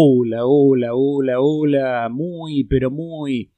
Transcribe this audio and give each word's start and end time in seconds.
Hola, 0.00 0.46
hola, 0.46 0.94
hola, 0.94 1.40
hola, 1.40 2.08
muy, 2.08 2.62
pero 2.62 2.88
muy 2.88 3.50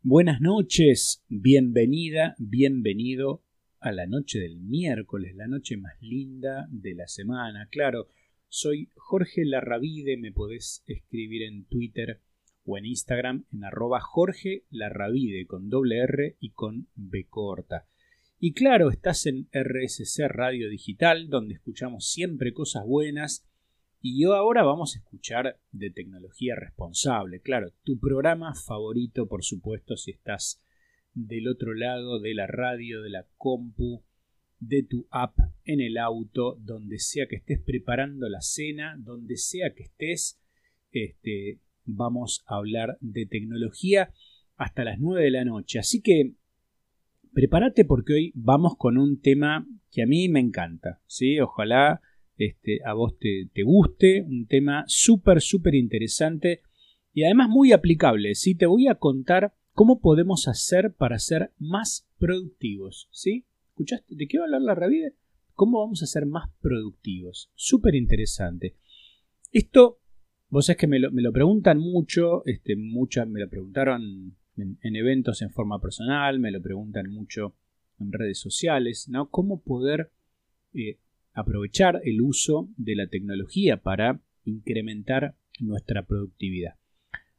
buenas 0.00 0.40
noches, 0.40 1.24
bienvenida, 1.26 2.36
bienvenido 2.38 3.42
a 3.80 3.90
la 3.90 4.06
noche 4.06 4.38
del 4.38 4.60
miércoles, 4.60 5.34
la 5.34 5.48
noche 5.48 5.76
más 5.76 6.00
linda 6.00 6.68
de 6.70 6.94
la 6.94 7.08
semana. 7.08 7.66
Claro, 7.72 8.06
soy 8.48 8.92
Jorge 8.94 9.44
Larravide, 9.44 10.16
me 10.18 10.30
podés 10.30 10.84
escribir 10.86 11.42
en 11.42 11.64
Twitter 11.64 12.20
o 12.64 12.78
en 12.78 12.86
Instagram 12.86 13.46
en 13.52 13.64
arroba 13.64 13.98
Jorge 14.00 14.66
Larravide 14.70 15.48
con 15.48 15.68
doble 15.68 15.98
R 15.98 16.36
y 16.38 16.50
con 16.50 16.86
B 16.94 17.26
corta. 17.28 17.88
Y 18.38 18.52
claro, 18.52 18.90
estás 18.90 19.26
en 19.26 19.48
RSC 19.52 20.28
Radio 20.28 20.68
Digital, 20.68 21.28
donde 21.28 21.54
escuchamos 21.54 22.08
siempre 22.08 22.52
cosas 22.52 22.86
buenas 22.86 23.47
y 24.00 24.24
ahora 24.24 24.62
vamos 24.62 24.94
a 24.94 24.98
escuchar 24.98 25.58
de 25.72 25.90
tecnología 25.90 26.54
responsable. 26.54 27.40
Claro, 27.40 27.72
tu 27.82 27.98
programa 27.98 28.54
favorito, 28.54 29.26
por 29.26 29.44
supuesto, 29.44 29.96
si 29.96 30.12
estás 30.12 30.62
del 31.14 31.48
otro 31.48 31.74
lado 31.74 32.20
de 32.20 32.34
la 32.34 32.46
radio, 32.46 33.02
de 33.02 33.10
la 33.10 33.26
compu, 33.36 34.04
de 34.60 34.82
tu 34.82 35.06
app, 35.10 35.36
en 35.64 35.80
el 35.80 35.98
auto, 35.98 36.56
donde 36.60 36.98
sea 36.98 37.26
que 37.26 37.36
estés 37.36 37.60
preparando 37.60 38.28
la 38.28 38.40
cena, 38.40 38.96
donde 38.98 39.36
sea 39.36 39.74
que 39.74 39.84
estés, 39.84 40.40
este, 40.90 41.60
vamos 41.84 42.44
a 42.46 42.56
hablar 42.56 42.98
de 43.00 43.26
tecnología 43.26 44.12
hasta 44.56 44.84
las 44.84 44.98
9 44.98 45.24
de 45.24 45.30
la 45.30 45.44
noche. 45.44 45.78
Así 45.78 46.02
que 46.02 46.34
prepárate 47.32 47.84
porque 47.84 48.12
hoy 48.12 48.32
vamos 48.34 48.76
con 48.76 48.98
un 48.98 49.20
tema 49.20 49.66
que 49.90 50.02
a 50.02 50.06
mí 50.06 50.28
me 50.28 50.40
encanta, 50.40 51.00
¿sí? 51.06 51.40
Ojalá 51.40 52.00
este, 52.38 52.78
a 52.84 52.94
vos 52.94 53.18
te, 53.18 53.62
guste, 53.62 54.22
un 54.22 54.46
tema 54.46 54.84
súper, 54.86 55.40
súper 55.40 55.74
interesante 55.74 56.62
y 57.12 57.24
además 57.24 57.48
muy 57.48 57.72
aplicable. 57.72 58.34
¿sí? 58.34 58.54
Te 58.54 58.66
voy 58.66 58.86
a 58.86 58.94
contar 58.94 59.54
cómo 59.72 60.00
podemos 60.00 60.46
hacer 60.46 60.94
para 60.94 61.18
ser 61.18 61.52
más 61.58 62.08
productivos. 62.18 63.08
¿sí? 63.10 63.44
¿Escuchaste? 63.70 64.14
¿De 64.14 64.28
qué 64.28 64.38
va 64.38 64.44
a 64.44 64.46
hablar 64.46 64.62
la 64.62 64.74
Ravide? 64.76 65.14
¿Cómo 65.54 65.80
vamos 65.80 66.02
a 66.04 66.06
ser 66.06 66.26
más 66.26 66.48
productivos? 66.60 67.50
Súper 67.56 67.96
interesante. 67.96 68.76
Esto, 69.50 69.98
vos 70.48 70.66
sabés 70.66 70.78
que 70.78 70.86
me 70.86 71.00
lo, 71.00 71.32
preguntan 71.32 71.78
mucho, 71.78 72.44
este, 72.46 72.76
muchas 72.76 73.26
me 73.26 73.40
lo 73.40 73.48
preguntaron 73.48 74.36
en, 74.56 74.96
eventos 74.96 75.42
en 75.42 75.50
forma 75.50 75.80
personal, 75.80 76.38
me 76.38 76.52
lo 76.52 76.62
preguntan 76.62 77.10
mucho 77.10 77.56
en 77.98 78.12
redes 78.12 78.38
sociales, 78.38 79.08
¿no? 79.08 79.30
¿Cómo 79.30 79.62
poder 79.62 80.12
eh, 80.74 80.98
aprovechar 81.38 82.00
el 82.04 82.20
uso 82.20 82.68
de 82.76 82.96
la 82.96 83.06
tecnología 83.06 83.78
para 83.82 84.20
incrementar 84.44 85.36
nuestra 85.60 86.04
productividad. 86.04 86.74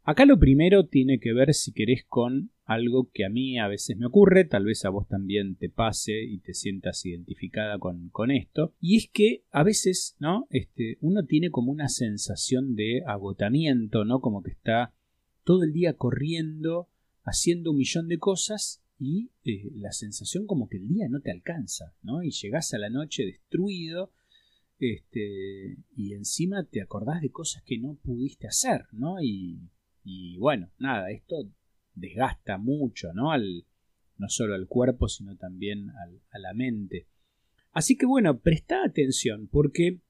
Acá 0.04 0.26
lo 0.26 0.40
primero 0.40 0.88
tiene 0.88 1.20
que 1.20 1.34
ver 1.34 1.54
si 1.54 1.72
querés 1.72 2.04
con 2.08 2.52
algo 2.66 3.10
que 3.14 3.26
a 3.26 3.30
mí 3.30 3.60
a 3.60 3.68
veces 3.68 3.98
me 3.98 4.06
ocurre, 4.06 4.46
tal 4.46 4.66
vez 4.66 4.86
a 4.86 4.90
vos 4.90 5.08
también 5.08 5.56
te 5.56 5.70
pase 5.70 6.24
y 6.24 6.40
te 6.40 6.54
sientas 6.54 7.06
identificada 7.06 7.78
con, 7.78 8.10
con 8.10 8.32
esto, 8.32 8.74
y 8.80 8.98
es 8.98 9.10
que 9.12 9.44
a 9.52 9.64
veces, 9.64 10.16
¿no? 10.20 10.48
Este, 10.50 10.98
uno 11.02 11.26
tiene 11.26 11.52
como 11.52 11.72
una 11.72 11.90
sensación 11.90 12.76
de 12.76 13.04
agotamiento, 13.06 14.06
¿no? 14.06 14.20
Como 14.20 14.42
que 14.42 14.52
está 14.52 14.94
todo 15.44 15.64
el 15.64 15.74
día 15.74 15.94
corriendo, 15.94 16.90
haciendo 17.24 17.72
un 17.72 17.78
millón 17.78 18.08
de 18.08 18.18
cosas 18.18 18.82
y 19.00 19.32
eh, 19.46 19.72
la 19.76 19.92
sensación 19.94 20.46
como 20.46 20.68
que 20.68 20.78
el 20.78 20.88
día 20.88 21.08
no 21.10 21.22
te 21.22 21.32
alcanza, 21.32 21.96
¿no? 22.04 22.22
Y 22.22 22.32
llegás 22.32 22.74
a 22.74 22.78
la 22.78 22.90
noche 22.90 23.26
destruido, 23.26 24.12
este, 24.78 25.78
y 25.96 26.14
encima 26.14 26.66
te 26.66 26.82
acordás 26.82 27.22
de 27.22 27.32
cosas 27.32 27.64
que 27.64 27.80
no 27.80 27.96
pudiste 27.96 28.48
hacer, 28.48 28.86
¿no? 28.92 29.22
Y, 29.22 29.60
y 30.04 30.38
bueno, 30.38 30.70
nada, 30.78 31.10
esto 31.12 31.50
desgasta 31.96 32.58
mucho, 32.58 33.14
¿no? 33.14 33.32
Al, 33.32 33.66
no 34.18 34.28
solo 34.28 34.54
al 34.54 34.68
cuerpo, 34.68 35.08
sino 35.08 35.38
también 35.38 35.90
a 36.32 36.40
la 36.40 36.54
mente. 36.54 37.08
Así 37.72 37.96
que 37.98 38.06
bueno, 38.06 38.40
presta 38.40 38.84
atención, 38.84 39.48
porque 39.48 40.02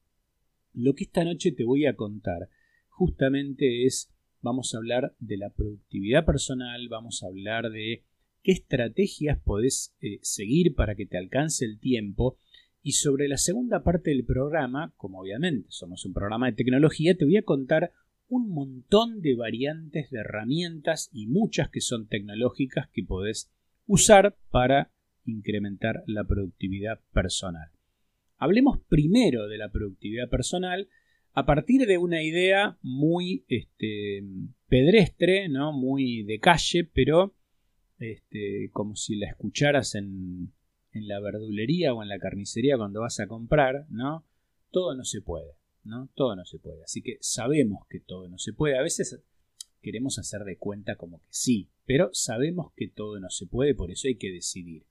lo 0.73 0.93
que 0.95 1.03
esta 1.03 1.23
noche 1.23 1.51
te 1.51 1.63
voy 1.63 1.85
a 1.85 1.95
contar 1.95 2.49
justamente 2.87 3.85
es, 3.85 4.11
vamos 4.41 4.73
a 4.73 4.77
hablar 4.77 5.15
de 5.19 5.37
la 5.37 5.49
productividad 5.49 6.25
personal, 6.25 6.87
vamos 6.89 7.21
a 7.21 7.27
hablar 7.27 7.69
de 7.69 8.03
qué 8.43 8.51
estrategias 8.51 9.39
podés 9.39 9.95
eh, 10.01 10.19
seguir 10.21 10.75
para 10.75 10.95
que 10.95 11.05
te 11.05 11.17
alcance 11.17 11.65
el 11.65 11.79
tiempo. 11.79 12.37
Y 12.81 12.93
sobre 12.93 13.27
la 13.27 13.37
segunda 13.37 13.83
parte 13.83 14.11
del 14.11 14.25
programa, 14.25 14.93
como 14.95 15.19
obviamente 15.19 15.67
somos 15.69 16.05
un 16.05 16.13
programa 16.13 16.47
de 16.47 16.55
tecnología, 16.55 17.15
te 17.15 17.25
voy 17.25 17.37
a 17.37 17.43
contar 17.43 17.91
un 18.29 18.49
montón 18.49 19.21
de 19.21 19.35
variantes 19.35 20.09
de 20.11 20.19
herramientas 20.19 21.09
y 21.11 21.27
muchas 21.27 21.69
que 21.69 21.81
son 21.81 22.07
tecnológicas 22.07 22.87
que 22.93 23.03
podés 23.03 23.51
usar 23.85 24.37
para 24.51 24.91
incrementar 25.25 26.03
la 26.05 26.23
productividad 26.23 27.01
personal. 27.11 27.69
Hablemos 28.37 28.79
primero 28.87 29.47
de 29.47 29.57
la 29.57 29.69
productividad 29.71 30.29
personal 30.29 30.87
a 31.33 31.45
partir 31.45 31.85
de 31.85 31.97
una 31.97 32.23
idea 32.23 32.77
muy 32.81 33.43
este, 33.47 34.23
pedestre, 34.67 35.49
¿no? 35.49 35.73
muy 35.73 36.23
de 36.23 36.39
calle, 36.39 36.85
pero 36.85 37.33
este, 37.99 38.69
como 38.71 38.95
si 38.95 39.15
la 39.15 39.29
escucharas 39.29 39.95
en, 39.95 40.53
en 40.93 41.07
la 41.07 41.19
verdulería 41.19 41.93
o 41.93 42.01
en 42.01 42.09
la 42.09 42.19
carnicería 42.19 42.77
cuando 42.77 43.01
vas 43.01 43.19
a 43.19 43.27
comprar, 43.27 43.85
¿no? 43.89 44.25
Todo 44.71 44.95
no 44.95 45.03
se 45.03 45.21
puede, 45.21 45.55
¿no? 45.83 46.09
Todo 46.15 46.35
no 46.35 46.45
se 46.45 46.59
puede. 46.59 46.83
Así 46.83 47.01
que 47.01 47.17
sabemos 47.21 47.85
que 47.89 47.99
todo 47.99 48.27
no 48.27 48.37
se 48.37 48.53
puede. 48.53 48.77
A 48.77 48.83
veces 48.83 49.21
queremos 49.81 50.19
hacer 50.19 50.43
de 50.43 50.57
cuenta 50.57 50.95
como 50.95 51.19
que 51.19 51.27
sí, 51.29 51.69
pero 51.85 52.09
sabemos 52.13 52.71
que 52.75 52.87
todo 52.87 53.19
no 53.19 53.29
se 53.29 53.47
puede, 53.47 53.75
por 53.75 53.91
eso 53.91 54.07
hay 54.07 54.15
que 54.15 54.31
decidir. 54.31 54.85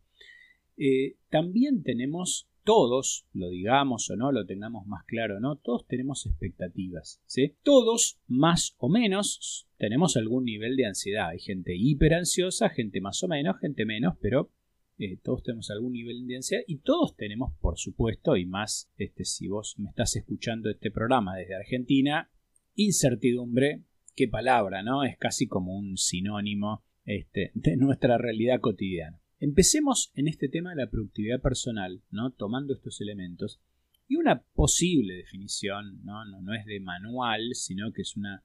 Eh, 0.77 1.17
también 1.29 1.83
tenemos 1.83 2.49
todos, 2.65 3.27
lo 3.33 3.49
digamos 3.49 4.11
o 4.11 4.17
no, 4.17 4.33
lo 4.33 4.45
tengamos 4.47 4.87
más 4.87 5.05
claro 5.05 5.39
no, 5.41 5.57
todos 5.57 5.87
tenemos 5.87 6.27
expectativas. 6.27 7.21
Todos, 7.63 8.21
más 8.27 8.75
o 8.79 8.89
menos, 8.89 9.69
tenemos 9.77 10.17
algún 10.17 10.45
nivel 10.45 10.77
de 10.77 10.87
ansiedad. 10.87 11.31
Hay 11.31 11.39
gente 11.39 11.75
hiperansiosa, 11.77 12.69
gente 12.71 13.01
más 13.01 13.23
o 13.23 13.29
menos, 13.29 13.59
gente 13.59 13.85
menos, 13.85 14.15
pero 14.21 14.51
eh, 14.99 15.19
todos 15.23 15.43
tenemos 15.43 15.71
algún 15.71 15.93
nivel 15.93 16.27
de 16.27 16.37
ansiedad 16.37 16.65
y 16.67 16.79
todos 16.79 17.17
tenemos, 17.17 17.53
por 17.61 17.79
supuesto, 17.79 18.37
y 18.37 18.47
más 18.47 18.91
este, 18.99 19.25
si 19.25 19.49
vos 19.49 19.79
me 19.79 19.91
estás 19.91 20.17
escuchando 20.17 20.71
este 20.71 20.91
programa 20.91 21.37
desde 21.37 21.55
Argentina, 21.55 22.31
incertidumbre, 22.75 23.83
qué 24.17 24.29
palabra, 24.29 24.83
¿no? 24.83 25.05
Es 25.05 25.17
casi 25.17 25.47
como 25.47 25.77
un 25.77 25.97
sinónimo 25.97 26.83
este, 27.05 27.53
de 27.55 27.77
nuestra 27.77 28.19
realidad 28.19 28.61
cotidiana. 28.61 29.21
Empecemos 29.41 30.11
en 30.15 30.29
este 30.29 30.49
tema 30.49 30.71
de 30.71 30.77
la 30.77 30.91
productividad 30.91 31.41
personal, 31.41 32.03
¿no? 32.11 32.33
tomando 32.33 32.75
estos 32.75 33.01
elementos. 33.01 33.61
Y 34.09 34.17
una 34.17 34.43
posible 34.43 35.15
definición, 35.15 36.03
¿no? 36.03 36.25
No, 36.25 36.41
no 36.41 36.55
es 36.55 36.65
de 36.65 36.81
manual, 36.81 37.55
sino 37.55 37.93
que 37.93 38.03
es 38.03 38.17
una 38.17 38.43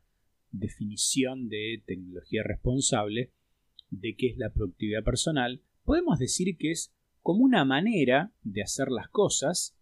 definición 0.52 1.50
de 1.50 1.82
tecnología 1.86 2.44
responsable 2.44 3.32
de 3.90 4.16
qué 4.16 4.28
es 4.28 4.38
la 4.38 4.52
productividad 4.52 5.04
personal, 5.04 5.62
podemos 5.84 6.20
decir 6.20 6.58
que 6.58 6.72
es 6.72 6.94
como 7.22 7.44
una 7.44 7.66
manera 7.66 8.34
de 8.44 8.62
hacer 8.62 8.90
las 8.90 9.08
cosas 9.10 9.78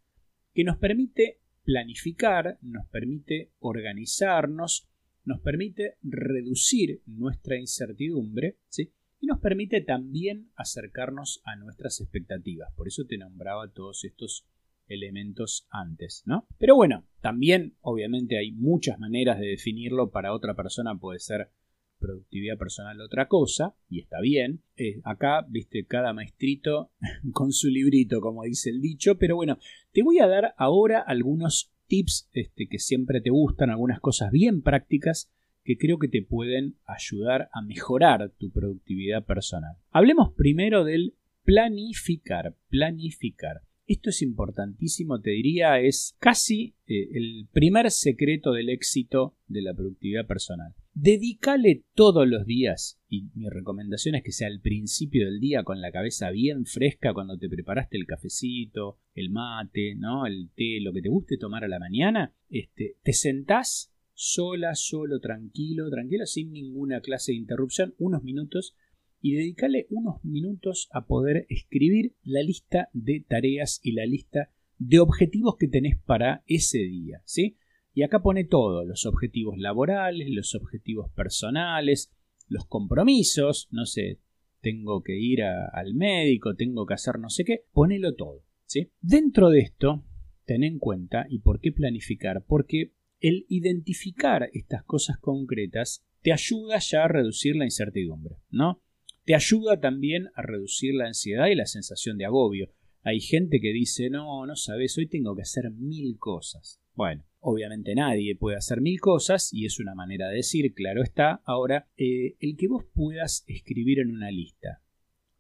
que 0.54 0.64
nos 0.64 0.78
permite 0.78 1.40
planificar, 1.64 2.58
nos 2.62 2.88
permite 2.88 3.52
organizarnos, 3.60 4.88
nos 5.24 5.40
permite 5.42 5.98
reducir 6.02 7.02
nuestra 7.06 7.58
incertidumbre, 7.58 8.58
¿sí? 8.68 8.92
Y 9.22 9.28
nos 9.28 9.40
permite 9.40 9.82
también 9.82 10.52
acercarnos 10.56 11.42
a 11.46 11.56
nuestras 11.56 12.02
expectativas. 12.02 12.74
Por 12.76 12.88
eso 12.88 13.06
te 13.06 13.18
nombraba 13.18 13.72
todos 13.72 14.04
estos 14.04 14.46
elementos 14.88 15.68
antes, 15.70 16.24
¿no? 16.26 16.48
Pero 16.58 16.76
bueno, 16.76 17.06
también 17.22 17.78
obviamente 17.82 18.38
hay 18.38 18.52
muchas 18.52 19.00
maneras 19.00 19.40
de 19.40 19.48
definirlo. 19.48 20.12
Para 20.12 20.34
otra 20.34 20.56
persona 20.56 20.98
puede 20.98 21.20
ser 21.20 21.52
productividad 22.00 22.58
personal 22.58 23.00
otra 23.00 23.28
cosa, 23.28 23.76
y 23.88 24.00
está 24.02 24.20
bien. 24.20 24.64
Eh, 24.76 25.02
acá, 25.04 25.46
viste, 25.48 25.86
cada 25.86 26.14
maestrito 26.14 26.92
con 27.32 27.52
su 27.54 27.70
librito, 27.70 28.20
como 28.20 28.44
dice 28.44 28.72
el 28.72 28.82
dicho, 28.82 29.18
pero 29.18 29.36
bueno, 29.36 29.60
te 29.94 30.02
voy 30.02 30.20
a 30.20 30.28
dar 30.28 30.56
ahora 30.58 31.00
algunos 31.00 31.72
tips 31.88 32.28
este, 32.34 32.68
que 32.68 32.80
siempre 32.80 33.22
te 33.22 33.30
gustan, 33.30 33.70
algunas 33.70 34.00
cosas 34.00 34.32
bien 34.32 34.62
prácticas 34.64 35.32
que 35.64 35.78
creo 35.78 36.00
que 36.00 36.08
te 36.08 36.22
pueden 36.22 36.76
ayudar 36.86 37.50
a 37.54 37.62
mejorar 37.62 38.32
tu 38.38 38.52
productividad 38.52 39.26
personal. 39.26 39.76
Hablemos 39.92 40.34
primero 40.34 40.84
del 40.84 41.16
planificar, 41.44 42.56
planificar. 42.70 43.62
Esto 43.88 44.10
es 44.10 44.22
importantísimo, 44.22 45.20
te 45.20 45.32
diría, 45.32 45.80
es 45.82 46.16
casi 46.20 46.76
eh, 46.88 47.10
el 47.14 47.48
primer 47.52 47.92
secreto 47.92 48.54
del 48.54 48.70
éxito 48.70 49.36
de 49.48 49.62
la 49.62 49.74
productividad 49.74 50.26
personal. 50.28 50.74
Dedícale 50.94 51.84
todos 51.94 52.28
los 52.28 52.46
días, 52.46 53.02
y 53.10 53.30
mi 53.34 53.50
recomendación 53.50 54.16
es 54.16 54.24
que 54.24 54.32
sea 54.32 54.48
al 54.48 54.62
principio 54.62 55.26
del 55.26 55.40
día 55.40 55.64
con 55.64 55.82
la 55.82 55.92
cabeza 55.92 56.32
bien 56.32 56.66
fresca 56.66 57.14
cuando 57.14 57.38
te 57.38 57.50
preparaste 57.50 57.98
el 57.98 58.06
cafecito, 58.06 59.00
el 59.14 59.30
mate, 59.30 59.96
¿no? 59.96 60.26
el 60.26 60.52
té, 60.56 60.80
lo 60.82 60.94
que 60.94 61.02
te 61.02 61.10
guste 61.10 61.38
tomar 61.38 61.64
a 61.64 61.70
la 61.70 61.80
mañana, 61.80 62.34
este, 62.50 62.96
te 63.04 63.14
sentás 63.14 63.91
sola, 64.24 64.76
solo, 64.76 65.20
tranquilo, 65.20 65.90
tranquilo, 65.90 66.28
sin 66.28 66.52
ninguna 66.52 67.02
clase 67.02 67.32
de 67.32 67.40
interrupción, 67.40 67.96
unos 67.98 68.22
minutos 68.22 68.76
y 69.20 69.34
dedicarle 69.34 69.88
unos 69.90 70.24
minutos 70.24 70.90
a 70.92 71.08
poder 71.08 71.48
escribir 71.50 72.14
la 72.22 72.44
lista 72.44 72.90
de 72.94 73.26
tareas 73.28 73.80
y 73.82 73.94
la 73.94 74.06
lista 74.06 74.52
de 74.78 75.00
objetivos 75.00 75.56
que 75.58 75.68
tenés 75.68 75.98
para 75.98 76.44
ese 76.46 76.78
día, 76.78 77.24
¿sí? 77.26 77.58
Y 77.96 78.04
acá 78.04 78.22
pone 78.22 78.44
todo, 78.44 78.86
los 78.86 79.08
objetivos 79.08 79.58
laborales, 79.58 80.30
los 80.30 80.54
objetivos 80.54 81.10
personales, 81.14 82.14
los 82.48 82.68
compromisos, 82.68 83.70
no 83.72 83.88
sé, 83.88 84.20
tengo 84.62 85.02
que 85.02 85.18
ir 85.20 85.42
al 85.42 85.96
médico, 85.96 86.56
tengo 86.56 86.86
que 86.86 86.94
hacer 86.94 87.18
no 87.18 87.32
sé 87.32 87.44
qué, 87.44 87.66
ponelo 87.74 88.14
todo, 88.14 88.44
¿sí? 88.68 88.92
Dentro 89.02 89.50
de 89.50 89.62
esto, 89.62 90.06
ten 90.46 90.64
en 90.64 90.78
cuenta, 90.78 91.26
¿y 91.28 91.40
por 91.40 91.60
qué 91.60 91.72
planificar? 91.72 92.46
Porque 92.46 92.94
el 93.22 93.46
identificar 93.48 94.50
estas 94.52 94.84
cosas 94.84 95.18
concretas 95.20 96.04
te 96.22 96.34
ayuda 96.34 96.80
ya 96.80 97.06
a 97.06 97.08
reducir 97.08 97.56
la 97.56 97.66
incertidumbre, 97.66 98.38
¿no? 98.50 98.82
Te 99.24 99.36
ayuda 99.36 99.80
también 99.80 100.28
a 100.36 100.42
reducir 100.42 100.96
la 100.96 101.08
ansiedad 101.08 101.48
y 101.48 101.56
la 101.56 101.68
sensación 101.68 102.18
de 102.18 102.26
agobio. 102.26 102.74
Hay 103.04 103.22
gente 103.22 103.60
que 103.62 103.72
dice, 103.72 104.10
no, 104.10 104.46
no 104.46 104.56
sabes, 104.56 104.98
hoy 104.98 105.08
tengo 105.08 105.36
que 105.36 105.44
hacer 105.44 105.72
mil 105.72 106.18
cosas. 106.18 106.80
Bueno, 106.94 107.24
obviamente 107.40 107.96
nadie 107.96 108.36
puede 108.36 108.58
hacer 108.58 108.82
mil 108.82 109.00
cosas 109.00 109.54
y 109.54 109.66
es 109.66 109.80
una 109.80 109.96
manera 109.96 110.28
de 110.30 110.38
decir, 110.38 110.74
claro 110.74 111.02
está. 111.02 111.42
Ahora, 111.46 111.88
eh, 111.98 112.36
el 112.40 112.58
que 112.58 112.68
vos 112.68 112.86
puedas 112.94 113.44
escribir 113.48 114.00
en 114.00 114.12
una 114.12 114.32
lista 114.32 114.82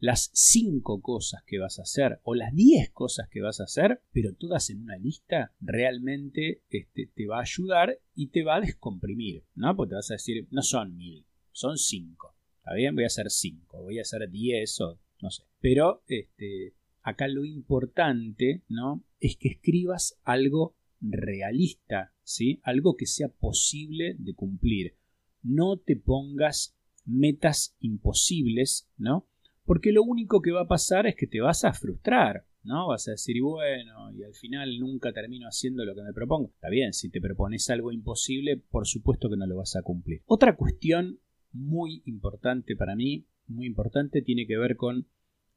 las 0.01 0.31
cinco 0.33 0.99
cosas 0.99 1.43
que 1.45 1.59
vas 1.59 1.77
a 1.77 1.83
hacer 1.83 2.19
o 2.23 2.33
las 2.33 2.55
diez 2.55 2.89
cosas 2.89 3.29
que 3.29 3.39
vas 3.39 3.59
a 3.59 3.65
hacer, 3.65 4.01
pero 4.11 4.33
todas 4.33 4.71
en 4.71 4.81
una 4.81 4.97
lista, 4.97 5.53
realmente 5.61 6.63
este, 6.69 7.11
te 7.13 7.27
va 7.27 7.37
a 7.37 7.41
ayudar 7.43 7.99
y 8.15 8.27
te 8.29 8.43
va 8.43 8.55
a 8.55 8.61
descomprimir, 8.61 9.45
¿no? 9.53 9.75
Porque 9.75 9.91
te 9.91 9.95
vas 9.95 10.09
a 10.09 10.15
decir, 10.15 10.47
no 10.49 10.63
son 10.63 10.97
mil, 10.97 11.23
son 11.51 11.77
cinco. 11.77 12.35
¿Está 12.57 12.73
bien? 12.73 12.95
Voy 12.95 13.03
a 13.03 13.07
hacer 13.07 13.29
cinco, 13.29 13.83
voy 13.83 13.99
a 13.99 14.01
hacer 14.01 14.27
diez 14.31 14.81
o 14.81 14.99
no 15.21 15.29
sé. 15.29 15.43
Pero 15.59 16.03
este, 16.07 16.73
acá 17.03 17.27
lo 17.27 17.45
importante, 17.45 18.63
¿no? 18.69 19.03
Es 19.19 19.37
que 19.37 19.49
escribas 19.49 20.19
algo 20.23 20.75
realista, 20.99 22.15
¿sí? 22.23 22.59
Algo 22.63 22.95
que 22.95 23.05
sea 23.05 23.29
posible 23.29 24.15
de 24.17 24.33
cumplir. 24.33 24.97
No 25.43 25.77
te 25.77 25.95
pongas 25.95 26.75
metas 27.05 27.75
imposibles, 27.79 28.89
¿no? 28.97 29.27
Porque 29.65 29.91
lo 29.91 30.03
único 30.03 30.41
que 30.41 30.51
va 30.51 30.61
a 30.61 30.67
pasar 30.67 31.07
es 31.07 31.15
que 31.15 31.27
te 31.27 31.41
vas 31.41 31.63
a 31.63 31.73
frustrar, 31.73 32.45
¿no? 32.63 32.87
Vas 32.87 33.07
a 33.07 33.11
decir, 33.11 33.41
bueno, 33.41 34.11
y 34.13 34.23
al 34.23 34.33
final 34.33 34.79
nunca 34.79 35.13
termino 35.13 35.47
haciendo 35.47 35.85
lo 35.85 35.95
que 35.95 36.03
me 36.03 36.13
propongo. 36.13 36.51
Está 36.53 36.69
bien, 36.69 36.93
si 36.93 37.09
te 37.09 37.21
propones 37.21 37.69
algo 37.69 37.91
imposible, 37.91 38.57
por 38.57 38.87
supuesto 38.87 39.29
que 39.29 39.37
no 39.37 39.45
lo 39.45 39.57
vas 39.57 39.75
a 39.75 39.83
cumplir. 39.83 40.21
Otra 40.25 40.55
cuestión 40.55 41.19
muy 41.51 42.01
importante 42.05 42.75
para 42.75 42.95
mí, 42.95 43.25
muy 43.47 43.67
importante, 43.67 44.21
tiene 44.21 44.47
que 44.47 44.57
ver 44.57 44.75
con 44.75 45.07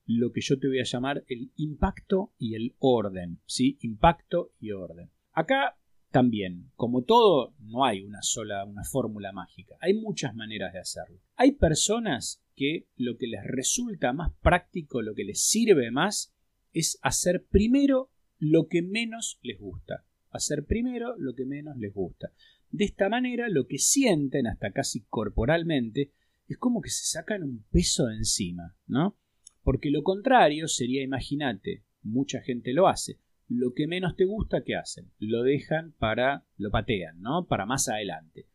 lo 0.07 0.33
que 0.33 0.41
yo 0.43 0.59
te 0.59 0.69
voy 0.69 0.81
a 0.81 0.85
llamar 0.85 1.25
el 1.29 1.51
impacto 1.57 2.33
y 2.39 2.55
el 2.55 2.75
orden, 2.79 3.41
¿sí? 3.47 3.79
Impacto 3.81 4.53
y 4.61 4.73
orden. 4.73 5.11
Acá 5.33 5.79
también, 6.11 6.71
como 6.77 7.03
todo, 7.03 7.55
no 7.59 7.85
hay 7.85 8.05
una 8.05 8.23
sola, 8.23 8.65
una 8.65 8.85
fórmula 8.85 9.33
mágica. 9.33 9.77
Hay 9.81 9.95
muchas 9.95 10.35
maneras 10.35 10.73
de 10.73 10.79
hacerlo. 10.79 11.19
Hay 11.37 11.53
personas 11.53 12.44
que 12.55 12.87
lo 12.97 13.17
que 13.17 13.27
les 13.27 13.45
resulta 13.45 14.13
más 14.13 14.33
práctico, 14.43 15.03
lo 15.03 15.15
que 15.15 15.25
les 15.25 15.41
sirve 15.43 15.91
más, 15.91 16.35
es 16.73 16.99
hacer 17.03 17.45
primero 17.45 18.11
lo 18.39 18.69
que 18.69 18.83
menos 18.83 19.39
les 19.43 19.59
gusta. 19.59 20.05
Hacer 20.31 20.65
primero 20.65 21.15
lo 21.17 21.35
que 21.35 21.47
menos 21.47 21.77
les 21.77 21.93
gusta. 21.93 22.33
De 22.71 22.85
esta 22.85 23.09
manera, 23.09 23.49
lo 23.49 23.67
que 23.67 23.79
sienten, 23.79 24.47
hasta 24.47 24.73
casi 24.73 25.05
corporalmente, 25.09 26.13
es 26.49 26.59
como 26.59 26.83
que 26.83 26.91
se 26.91 27.05
sacan 27.05 27.43
un 27.43 27.65
peso 27.71 28.07
de 28.07 28.17
encima, 28.17 28.77
¿no? 28.87 29.17
Porque 29.63 29.91
lo 29.91 30.03
contrario 30.03 30.69
sería, 30.69 31.03
imagínate, 31.03 31.85
mucha 32.03 32.41
gente 32.41 32.73
lo 32.73 32.89
hace, 32.89 33.19
lo 33.49 33.75
que 33.75 33.87
menos 33.87 34.17
te 34.17 34.25
gusta, 34.25 34.63
¿qué 34.65 34.75
hacen? 34.75 35.11
Lo 35.19 35.43
dejan 35.43 35.93
para, 35.93 36.47
lo 36.57 36.71
patean, 36.71 37.21
¿no? 37.21 37.47
Para 37.47 37.67
más 37.67 37.89
adelante, 37.89 38.49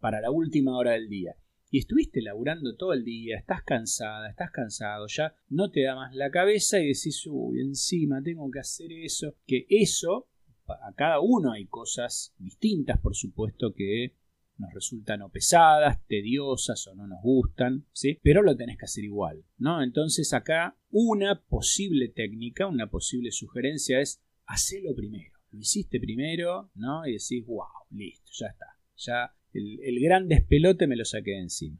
para 0.00 0.20
la 0.20 0.30
última 0.30 0.76
hora 0.76 0.92
del 0.92 1.08
día. 1.08 1.36
Y 1.72 1.78
estuviste 1.78 2.20
laburando 2.20 2.76
todo 2.76 2.92
el 2.92 3.02
día, 3.02 3.38
estás 3.38 3.62
cansada, 3.62 4.28
estás 4.28 4.50
cansado, 4.50 5.06
ya 5.06 5.34
no 5.48 5.70
te 5.70 5.84
da 5.84 5.94
más 5.94 6.14
la 6.14 6.30
cabeza 6.30 6.78
y 6.78 6.88
decís, 6.88 7.26
uy, 7.26 7.62
encima 7.62 8.22
tengo 8.22 8.50
que 8.50 8.58
hacer 8.58 8.92
eso, 8.92 9.36
que 9.46 9.64
eso, 9.70 10.28
a 10.66 10.92
cada 10.94 11.20
uno 11.20 11.52
hay 11.52 11.64
cosas 11.64 12.34
distintas, 12.36 13.00
por 13.00 13.16
supuesto, 13.16 13.72
que 13.72 14.18
nos 14.58 14.70
resultan 14.74 15.22
o 15.22 15.30
pesadas, 15.30 16.06
tediosas 16.06 16.86
o 16.88 16.94
no 16.94 17.06
nos 17.06 17.22
gustan, 17.22 17.86
¿sí? 17.92 18.18
Pero 18.22 18.42
lo 18.42 18.54
tenés 18.54 18.76
que 18.76 18.84
hacer 18.84 19.04
igual, 19.04 19.42
¿no? 19.56 19.82
Entonces 19.82 20.34
acá 20.34 20.78
una 20.90 21.42
posible 21.42 22.08
técnica, 22.08 22.66
una 22.66 22.90
posible 22.90 23.32
sugerencia 23.32 23.98
es 23.98 24.22
hacerlo 24.44 24.94
primero. 24.94 25.38
Lo 25.50 25.58
hiciste 25.60 25.98
primero, 25.98 26.70
¿no? 26.74 27.06
Y 27.06 27.12
decís, 27.12 27.46
wow, 27.46 27.64
listo, 27.88 28.30
ya 28.34 28.48
está. 28.48 28.66
Ya 28.96 29.34
el, 29.52 30.00
gran 30.00 30.28
despelote 30.28 30.86
me 30.86 30.96
lo 30.96 31.04
saqué 31.04 31.32
de 31.32 31.40
encima. 31.40 31.78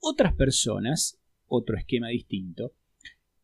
Otras 0.00 0.34
personas, 0.34 1.18
otro 1.46 1.76
esquema 1.76 2.08
distinto, 2.08 2.74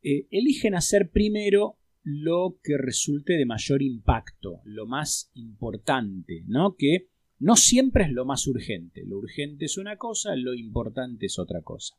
eh, 0.02 0.26
eligen 0.30 0.74
hacer 0.74 1.10
primero 1.10 1.78
lo 2.02 2.58
que 2.62 2.76
resulte 2.76 3.34
de 3.34 3.46
mayor 3.46 3.82
impacto, 3.82 4.60
lo 4.64 4.86
más 4.86 5.30
importante, 5.34 6.42
¿no? 6.46 6.76
Que 6.76 7.08
no 7.38 7.56
siempre 7.56 8.04
es 8.04 8.10
lo 8.10 8.24
más 8.24 8.46
urgente. 8.46 9.04
Lo 9.04 9.18
urgente 9.18 9.66
es 9.66 9.78
una 9.78 9.96
cosa, 9.96 10.34
lo 10.36 10.54
importante 10.54 11.26
es 11.26 11.38
otra 11.38 11.62
cosa. 11.62 11.96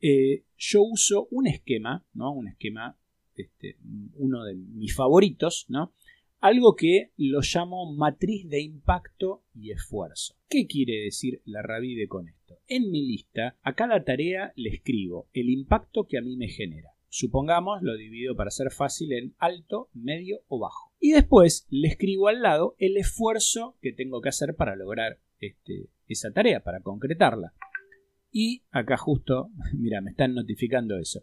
Eh, 0.00 0.44
yo 0.56 0.82
uso 0.82 1.28
un 1.30 1.46
esquema, 1.46 2.06
¿no? 2.12 2.32
Un 2.32 2.48
esquema, 2.48 2.98
este, 3.34 3.76
uno 4.14 4.44
de 4.44 4.54
mis 4.54 4.94
favoritos, 4.94 5.66
¿no? 5.68 5.94
Algo 6.40 6.76
que 6.76 7.12
lo 7.16 7.40
llamo 7.40 7.92
matriz 7.94 8.48
de 8.48 8.60
impacto 8.60 9.44
y 9.54 9.70
esfuerzo. 9.70 10.36
¿Qué 10.48 10.66
quiere 10.66 11.04
decir 11.04 11.40
la 11.46 11.62
Rabide 11.62 12.08
con 12.08 12.28
esto? 12.28 12.58
En 12.68 12.90
mi 12.90 13.06
lista, 13.06 13.56
a 13.62 13.74
cada 13.74 14.04
tarea 14.04 14.52
le 14.54 14.68
escribo 14.68 15.28
el 15.32 15.48
impacto 15.48 16.06
que 16.06 16.18
a 16.18 16.22
mí 16.22 16.36
me 16.36 16.48
genera. 16.48 16.90
Supongamos, 17.08 17.80
lo 17.80 17.96
divido 17.96 18.36
para 18.36 18.50
ser 18.50 18.70
fácil 18.70 19.12
en 19.12 19.34
alto, 19.38 19.88
medio 19.94 20.40
o 20.48 20.58
bajo. 20.58 20.92
Y 21.00 21.12
después 21.12 21.66
le 21.70 21.88
escribo 21.88 22.28
al 22.28 22.42
lado 22.42 22.76
el 22.78 22.98
esfuerzo 22.98 23.78
que 23.80 23.92
tengo 23.92 24.20
que 24.20 24.28
hacer 24.28 24.54
para 24.56 24.76
lograr 24.76 25.18
este, 25.40 25.88
esa 26.06 26.32
tarea, 26.32 26.62
para 26.62 26.80
concretarla. 26.80 27.54
Y 28.30 28.64
acá 28.70 28.98
justo, 28.98 29.48
mira, 29.74 30.02
me 30.02 30.10
están 30.10 30.34
notificando 30.34 30.98
eso. 30.98 31.22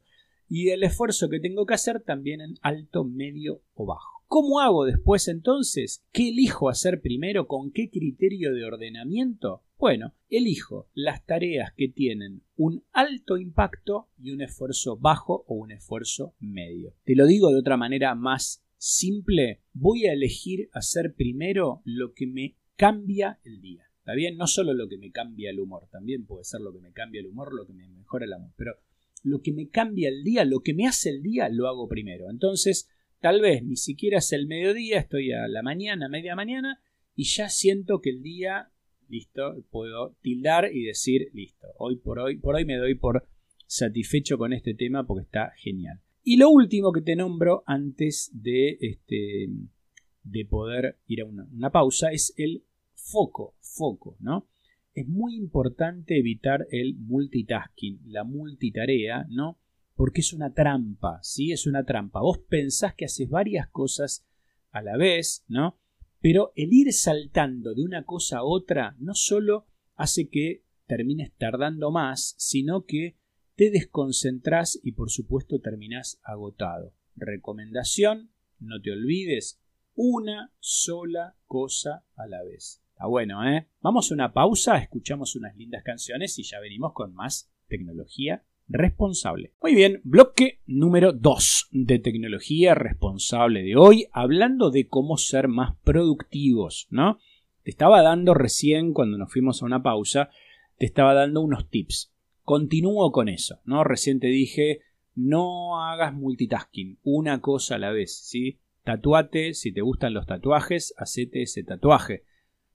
Y 0.50 0.70
el 0.70 0.84
esfuerzo 0.84 1.30
que 1.30 1.40
tengo 1.40 1.68
que 1.68 1.76
hacer 1.76 2.02
también 2.02 2.42
en 2.42 2.56
alto, 2.62 3.04
medio 3.04 3.62
o 3.76 3.86
bajo. 3.86 4.23
¿Cómo 4.34 4.62
hago 4.62 4.86
después 4.86 5.28
entonces? 5.28 6.04
¿Qué 6.12 6.30
elijo 6.30 6.68
hacer 6.68 7.02
primero? 7.02 7.46
¿Con 7.46 7.72
qué 7.72 7.92
criterio 7.92 8.52
de 8.52 8.66
ordenamiento? 8.66 9.62
Bueno, 9.78 10.16
elijo 10.28 10.90
las 10.96 11.24
tareas 11.24 11.72
que 11.78 11.88
tienen 11.88 12.42
un 12.56 12.84
alto 12.94 13.38
impacto 13.38 14.10
y 14.18 14.32
un 14.32 14.42
esfuerzo 14.42 14.98
bajo 14.98 15.46
o 15.48 15.54
un 15.54 15.72
esfuerzo 15.72 16.34
medio. 16.40 16.96
Te 17.04 17.16
lo 17.16 17.28
digo 17.28 17.52
de 17.52 17.60
otra 17.60 17.78
manera 17.78 18.16
más 18.16 18.66
simple, 18.76 19.62
voy 19.72 20.08
a 20.08 20.14
elegir 20.14 20.68
hacer 20.74 21.14
primero 21.14 21.84
lo 21.86 22.16
que 22.16 22.26
me 22.26 22.58
cambia 22.76 23.40
el 23.44 23.62
día. 23.62 23.84
¿Está 24.00 24.16
bien? 24.16 24.36
No 24.36 24.48
solo 24.48 24.74
lo 24.74 24.90
que 24.90 24.98
me 24.98 25.12
cambia 25.12 25.52
el 25.52 25.60
humor, 25.60 25.88
también 25.92 26.26
puede 26.26 26.44
ser 26.44 26.62
lo 26.62 26.74
que 26.74 26.80
me 26.80 26.92
cambia 26.92 27.22
el 27.22 27.28
humor, 27.28 27.54
lo 27.54 27.68
que 27.68 27.74
me 27.74 27.88
mejora 27.88 28.26
el 28.26 28.34
amor, 28.34 28.50
pero 28.58 28.78
lo 29.22 29.44
que 29.44 29.54
me 29.54 29.70
cambia 29.70 30.10
el 30.10 30.24
día, 30.24 30.44
lo 30.44 30.62
que 30.62 30.74
me 30.74 30.88
hace 30.88 31.12
el 31.12 31.22
día, 31.22 31.50
lo 31.50 31.68
hago 31.68 31.88
primero. 31.88 32.32
Entonces, 32.32 32.90
tal 33.24 33.40
vez 33.40 33.64
ni 33.64 33.78
siquiera 33.78 34.18
es 34.18 34.34
el 34.34 34.48
mediodía, 34.48 35.00
estoy 35.00 35.32
a 35.32 35.48
la 35.48 35.62
mañana, 35.62 36.10
media 36.10 36.36
mañana, 36.36 36.82
y 37.16 37.24
ya 37.24 37.48
siento 37.48 38.02
que 38.02 38.10
el 38.10 38.22
día 38.22 38.70
listo, 39.08 39.64
puedo 39.72 40.18
tildar 40.22 40.70
y 40.74 40.84
decir, 40.84 41.30
listo, 41.34 41.68
hoy 41.78 41.96
por 41.96 42.20
hoy, 42.20 42.38
por 42.38 42.56
hoy 42.56 42.66
me 42.66 42.76
doy 42.76 42.96
por 42.96 43.26
satisfecho 43.66 44.38
con 44.38 44.52
este 44.52 44.74
tema 44.74 45.08
porque 45.08 45.24
está 45.24 45.54
genial. 45.56 46.02
Y 46.22 46.36
lo 46.36 46.50
último 46.50 46.92
que 46.92 47.00
te 47.00 47.16
nombro 47.16 47.64
antes 47.66 48.30
de, 48.34 48.78
este, 48.82 49.48
de 50.24 50.46
poder 50.46 50.98
ir 51.08 51.22
a 51.22 51.26
una, 51.26 51.46
una 51.46 51.70
pausa 51.70 52.12
es 52.12 52.34
el 52.36 52.66
foco, 52.94 53.56
foco, 53.62 54.18
¿no? 54.20 54.50
Es 54.94 55.08
muy 55.08 55.38
importante 55.38 56.20
evitar 56.20 56.68
el 56.72 56.96
multitasking, 56.98 58.02
la 58.08 58.26
multitarea, 58.26 59.26
¿no? 59.30 59.60
Porque 59.96 60.22
es 60.22 60.34
una 60.34 60.54
trampa, 60.54 61.20
¿sí? 61.22 61.52
Es 61.52 61.68
una 61.68 61.84
trampa. 61.86 62.22
Vos 62.22 62.40
pensás 62.40 62.96
que 62.96 63.06
haces 63.06 63.30
varias 63.30 63.68
cosas 63.70 64.26
a 64.72 64.82
la 64.82 64.98
vez, 64.98 65.46
¿no? 65.48 65.80
Pero 66.20 66.52
el 66.56 66.74
ir 66.74 66.92
saltando 66.94 67.74
de 67.74 67.84
una 67.84 68.06
cosa 68.06 68.40
a 68.40 68.44
otra 68.44 68.96
no 69.00 69.14
solo 69.14 69.68
hace 69.96 70.30
que 70.30 70.64
termines 70.88 71.32
tardando 71.38 71.92
más, 71.92 72.36
sino 72.38 72.86
que 72.86 73.18
te 73.56 73.70
desconcentras 73.70 74.80
y 74.84 74.94
por 74.94 75.12
supuesto 75.12 75.60
terminás 75.60 76.20
agotado. 76.24 76.94
Recomendación, 77.16 78.32
no 78.60 78.82
te 78.82 78.92
olvides, 78.92 79.62
una 79.96 80.52
sola 80.60 81.36
cosa 81.46 82.06
a 82.16 82.26
la 82.26 82.44
vez. 82.44 82.82
Está 82.90 83.06
bueno, 83.06 83.48
¿eh? 83.48 83.68
Vamos 83.82 84.10
a 84.10 84.14
una 84.14 84.34
pausa, 84.34 84.78
escuchamos 84.78 85.36
unas 85.36 85.56
lindas 85.56 85.84
canciones 85.84 86.38
y 86.40 86.44
ya 86.44 86.60
venimos 86.60 86.94
con 86.94 87.14
más 87.14 87.52
tecnología 87.68 88.44
responsable. 88.68 89.54
Muy 89.62 89.76
bien, 89.76 90.02
bloque 90.04 90.62
número 90.66 91.14
2 91.14 91.70
de 91.72 92.00
tecnología 92.00 92.76
responsable 92.76 93.64
de 93.64 93.76
hoy, 93.76 94.08
hablando 94.12 94.72
de 94.72 94.88
cómo 94.88 95.18
ser 95.18 95.48
más 95.48 95.76
productivos, 95.84 96.88
¿no? 96.90 97.20
Te 97.64 97.72
estaba 97.72 98.02
dando 98.02 98.34
recién, 98.34 98.94
cuando 98.94 99.18
nos 99.18 99.32
fuimos 99.32 99.62
a 99.62 99.66
una 99.66 99.84
pausa, 99.84 100.30
te 100.78 100.86
estaba 100.86 101.14
dando 101.14 101.42
unos 101.42 101.70
tips. 101.70 102.14
Continúo 102.44 103.12
con 103.12 103.30
eso, 103.30 103.62
¿no? 103.66 103.84
Recién 103.84 104.20
te 104.20 104.28
dije, 104.28 104.82
no 105.16 105.82
hagas 105.84 106.14
multitasking, 106.14 107.00
una 107.04 107.40
cosa 107.42 107.76
a 107.76 107.80
la 107.80 107.92
vez, 107.92 108.18
¿sí? 108.18 108.60
Tatuate, 108.84 109.54
si 109.54 109.72
te 109.72 109.82
gustan 109.82 110.14
los 110.14 110.26
tatuajes, 110.26 110.94
hacete 110.98 111.44
ese 111.44 111.64
tatuaje. 111.64 112.26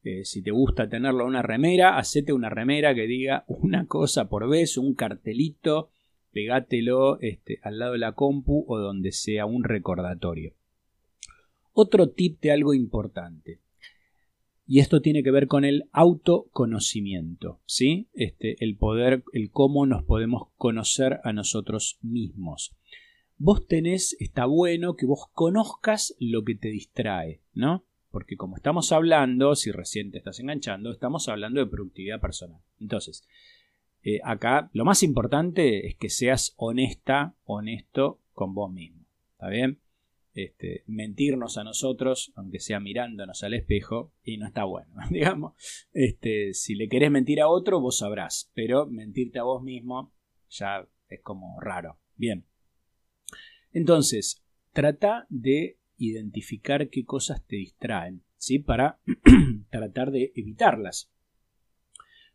Eh, 0.04 0.24
si 0.24 0.42
te 0.42 0.50
gusta 0.50 0.88
tenerlo 0.88 1.22
en 1.22 1.28
una 1.28 1.42
remera, 1.42 1.98
hacete 1.98 2.32
una 2.32 2.48
remera 2.48 2.94
que 2.94 3.06
diga 3.06 3.44
una 3.48 3.86
cosa 3.86 4.28
por 4.28 4.48
vez, 4.48 4.78
un 4.78 4.94
cartelito, 4.94 5.90
pegátelo 6.32 7.20
este, 7.20 7.58
al 7.62 7.78
lado 7.78 7.92
de 7.92 7.98
la 7.98 8.12
compu 8.12 8.64
o 8.68 8.78
donde 8.78 9.12
sea 9.12 9.46
un 9.46 9.64
recordatorio. 9.64 10.54
Otro 11.72 12.10
tip 12.10 12.40
de 12.40 12.52
algo 12.52 12.74
importante. 12.74 13.60
Y 14.66 14.80
esto 14.80 15.00
tiene 15.00 15.22
que 15.22 15.30
ver 15.30 15.46
con 15.46 15.64
el 15.64 15.88
autoconocimiento, 15.92 17.60
¿sí? 17.64 18.10
Este, 18.12 18.62
el 18.62 18.76
poder, 18.76 19.24
el 19.32 19.50
cómo 19.50 19.86
nos 19.86 20.04
podemos 20.04 20.48
conocer 20.56 21.20
a 21.24 21.32
nosotros 21.32 21.98
mismos. 22.02 22.76
Vos 23.38 23.66
tenés, 23.66 24.14
está 24.20 24.44
bueno 24.44 24.94
que 24.94 25.06
vos 25.06 25.26
conozcas 25.32 26.14
lo 26.18 26.44
que 26.44 26.54
te 26.54 26.68
distrae, 26.68 27.40
¿no? 27.54 27.87
Porque 28.10 28.36
como 28.36 28.56
estamos 28.56 28.92
hablando, 28.92 29.54
si 29.54 29.70
recién 29.70 30.10
te 30.10 30.18
estás 30.18 30.40
enganchando, 30.40 30.90
estamos 30.90 31.28
hablando 31.28 31.60
de 31.60 31.70
productividad 31.70 32.20
personal. 32.20 32.60
Entonces, 32.80 33.26
eh, 34.02 34.20
acá 34.24 34.70
lo 34.72 34.84
más 34.84 35.02
importante 35.02 35.86
es 35.86 35.96
que 35.96 36.08
seas 36.08 36.54
honesta, 36.56 37.34
honesto 37.44 38.20
con 38.32 38.54
vos 38.54 38.72
mismo. 38.72 39.04
¿Está 39.32 39.48
bien? 39.48 39.80
Este, 40.34 40.84
mentirnos 40.86 41.58
a 41.58 41.64
nosotros, 41.64 42.32
aunque 42.36 42.60
sea 42.60 42.78
mirándonos 42.78 43.42
al 43.42 43.54
espejo, 43.54 44.12
y 44.22 44.36
no 44.36 44.46
está 44.46 44.64
bueno, 44.64 44.94
digamos. 45.10 45.54
Este, 45.92 46.54
si 46.54 46.74
le 46.76 46.88
querés 46.88 47.10
mentir 47.10 47.40
a 47.40 47.48
otro, 47.48 47.80
vos 47.80 47.98
sabrás, 47.98 48.50
pero 48.54 48.86
mentirte 48.86 49.38
a 49.38 49.42
vos 49.42 49.62
mismo 49.62 50.12
ya 50.48 50.86
es 51.08 51.20
como 51.20 51.60
raro. 51.60 51.98
Bien. 52.16 52.44
Entonces, 53.72 54.42
trata 54.72 55.26
de 55.28 55.77
identificar 55.98 56.88
qué 56.88 57.04
cosas 57.04 57.44
te 57.46 57.56
distraen, 57.56 58.22
¿sí? 58.36 58.58
Para 58.58 59.00
tratar 59.70 60.10
de 60.10 60.32
evitarlas. 60.34 61.10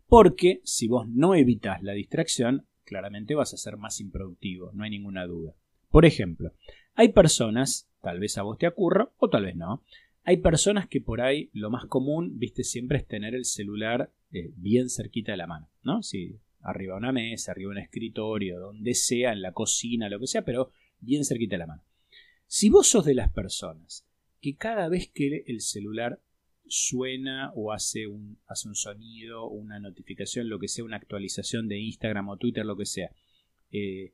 Porque 0.08 0.62
si 0.64 0.88
vos 0.88 1.08
no 1.08 1.34
evitas 1.34 1.82
la 1.82 1.94
distracción, 1.94 2.68
claramente 2.84 3.36
vas 3.36 3.54
a 3.54 3.58
ser 3.58 3.78
más 3.78 4.00
improductivo, 4.00 4.72
no 4.74 4.84
hay 4.84 4.92
ninguna 4.92 5.26
duda. 5.26 5.56
Por 5.90 6.06
ejemplo, 6.06 6.52
hay 6.94 7.14
personas, 7.14 7.90
tal 8.02 8.20
vez 8.20 8.38
a 8.38 8.44
vos 8.44 8.58
te 8.58 8.68
ocurra 8.68 9.12
o 9.18 9.30
tal 9.30 9.46
vez 9.46 9.56
no, 9.56 9.84
hay 10.24 10.38
personas 10.38 10.88
que 10.88 11.02
por 11.02 11.22
ahí 11.22 11.50
lo 11.54 11.70
más 11.70 11.86
común, 11.86 12.38
viste, 12.38 12.64
siempre 12.64 12.98
es 12.98 13.08
tener 13.08 13.36
el 13.36 13.46
celular 13.46 14.12
eh, 14.32 14.52
bien 14.56 14.90
cerquita 14.90 15.32
de 15.34 15.38
la 15.38 15.48
mano, 15.48 15.70
¿no? 15.84 16.02
Si 16.02 16.40
arriba 16.62 16.94
de 16.94 17.00
una 17.00 17.12
mesa, 17.12 17.52
arriba 17.52 17.70
de 17.70 17.80
un 17.80 17.84
escritorio, 17.84 18.60
donde 18.60 18.94
sea, 18.94 19.34
en 19.34 19.42
la 19.42 19.52
cocina, 19.52 20.10
lo 20.10 20.20
que 20.20 20.28
sea, 20.28 20.44
pero 20.44 20.72
bien 21.00 21.26
cerquita 21.26 21.56
de 21.56 21.60
la 21.60 21.68
mano. 21.68 21.84
Si 22.48 22.70
vos 22.70 22.88
sos 22.88 23.06
de 23.06 23.16
las 23.16 23.32
personas 23.32 24.06
que 24.42 24.56
cada 24.56 24.90
vez 24.90 25.10
que 25.10 25.44
el 25.48 25.62
celular 25.62 26.22
suena 26.68 27.52
o 27.56 27.72
hace 27.72 28.08
un, 28.08 28.40
hace 28.48 28.68
un 28.68 28.76
sonido, 28.76 29.48
una 29.48 29.80
notificación, 29.80 30.50
lo 30.50 30.60
que 30.60 30.68
sea, 30.68 30.84
una 30.84 30.98
actualización 30.98 31.68
de 31.68 31.80
Instagram 31.80 32.30
o 32.30 32.38
Twitter, 32.38 32.66
lo 32.66 32.76
que 32.76 32.86
sea, 32.86 33.12
eh, 33.72 34.14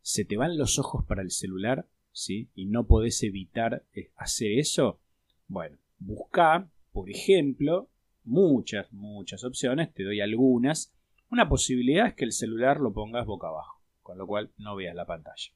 se 0.00 0.24
te 0.24 0.36
van 0.36 0.58
los 0.58 0.78
ojos 0.78 1.04
para 1.06 1.22
el 1.22 1.30
celular, 1.30 1.86
¿sí? 2.12 2.48
Y 2.54 2.66
no 2.66 2.86
podés 2.86 3.22
evitar 3.22 3.84
eh, 3.94 4.10
hacer 4.16 4.58
eso, 4.58 5.00
bueno, 5.48 5.78
busca, 5.98 6.70
por 6.92 7.08
ejemplo, 7.10 7.88
muchas, 8.24 8.92
muchas 8.92 9.44
opciones, 9.44 9.92
te 9.92 10.04
doy 10.04 10.20
algunas. 10.20 10.92
Una 11.30 11.48
posibilidad 11.48 12.08
es 12.08 12.14
que 12.14 12.24
el 12.24 12.32
celular 12.32 12.80
lo 12.80 12.92
pongas 12.92 13.26
boca 13.26 13.48
abajo, 13.48 13.80
con 14.02 14.18
lo 14.18 14.26
cual 14.26 14.50
no 14.58 14.76
veas 14.76 14.94
la 14.94 15.06
pantalla. 15.06 15.52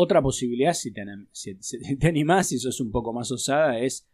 Otra 0.00 0.22
posibilidad, 0.22 0.74
si 0.74 0.92
te, 0.92 2.06
animás 2.06 2.52
y 2.52 2.58
sos 2.60 2.80
un 2.80 2.92
poco 2.92 3.12
más 3.12 3.32
osada, 3.32 3.80
es 3.80 4.08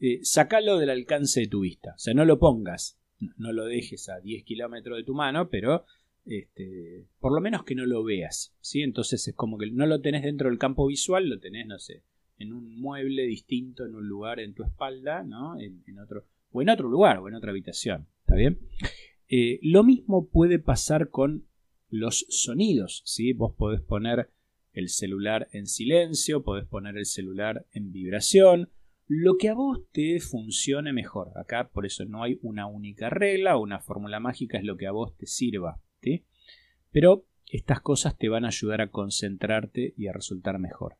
eh, 0.00 0.20
sacarlo 0.22 0.78
del 0.78 0.88
alcance 0.88 1.40
de 1.40 1.48
tu 1.48 1.60
vista. 1.60 1.92
O 1.96 1.98
sea, 1.98 2.14
no 2.14 2.24
lo 2.24 2.38
pongas, 2.38 2.98
no, 3.36 3.52
lo 3.52 3.66
dejes 3.66 4.08
a 4.08 4.20
10 4.20 4.42
kilómetros 4.44 4.96
de 4.96 5.04
tu 5.04 5.12
mano, 5.12 5.50
pero 5.50 5.84
este, 6.24 7.04
por 7.20 7.34
lo 7.34 7.42
menos 7.42 7.64
que 7.64 7.74
no 7.74 7.84
lo 7.84 8.04
veas. 8.04 8.56
¿sí? 8.62 8.80
Entonces 8.80 9.28
es 9.28 9.34
como 9.34 9.58
que 9.58 9.70
no 9.70 9.84
lo 9.84 10.00
tenés 10.00 10.22
dentro 10.22 10.48
del 10.48 10.58
campo 10.58 10.86
visual, 10.86 11.28
lo 11.28 11.38
tenés, 11.38 11.66
no 11.66 11.78
sé, 11.78 12.04
en 12.38 12.54
un 12.54 12.80
mueble 12.80 13.24
distinto, 13.24 13.84
en 13.84 13.96
un 13.96 14.08
lugar 14.08 14.40
en 14.40 14.54
tu 14.54 14.64
espalda, 14.64 15.24
¿no? 15.24 15.60
En, 15.60 15.98
otro, 15.98 16.24
o 16.52 16.62
en 16.62 16.70
otro 16.70 16.88
lugar, 16.88 17.18
o 17.18 17.28
en 17.28 17.34
otra 17.34 17.50
habitación. 17.50 18.06
¿Está 18.20 18.34
bien? 18.34 18.60
Eh, 19.28 19.60
lo 19.60 19.84
mismo 19.84 20.26
puede 20.26 20.58
pasar 20.58 21.10
con 21.10 21.44
los 21.90 22.24
sonidos. 22.30 23.02
¿sí? 23.04 23.34
Vos 23.34 23.52
podés 23.54 23.82
poner 23.82 24.30
el 24.78 24.88
celular 24.88 25.48
en 25.52 25.66
silencio, 25.66 26.42
podés 26.42 26.66
poner 26.66 26.96
el 26.96 27.06
celular 27.06 27.66
en 27.72 27.92
vibración, 27.92 28.70
lo 29.06 29.36
que 29.38 29.48
a 29.48 29.54
vos 29.54 29.80
te 29.90 30.20
funcione 30.20 30.92
mejor. 30.92 31.32
Acá 31.36 31.70
por 31.70 31.86
eso 31.86 32.04
no 32.04 32.22
hay 32.22 32.38
una 32.42 32.66
única 32.66 33.10
regla 33.10 33.56
una 33.56 33.80
fórmula 33.80 34.20
mágica, 34.20 34.58
es 34.58 34.64
lo 34.64 34.76
que 34.76 34.86
a 34.86 34.92
vos 34.92 35.16
te 35.16 35.26
sirva. 35.26 35.80
Pero 36.90 37.26
estas 37.46 37.80
cosas 37.80 38.16
te 38.16 38.28
van 38.28 38.44
a 38.44 38.48
ayudar 38.48 38.80
a 38.80 38.90
concentrarte 38.90 39.94
y 39.96 40.06
a 40.06 40.12
resultar 40.12 40.58
mejor. 40.58 40.96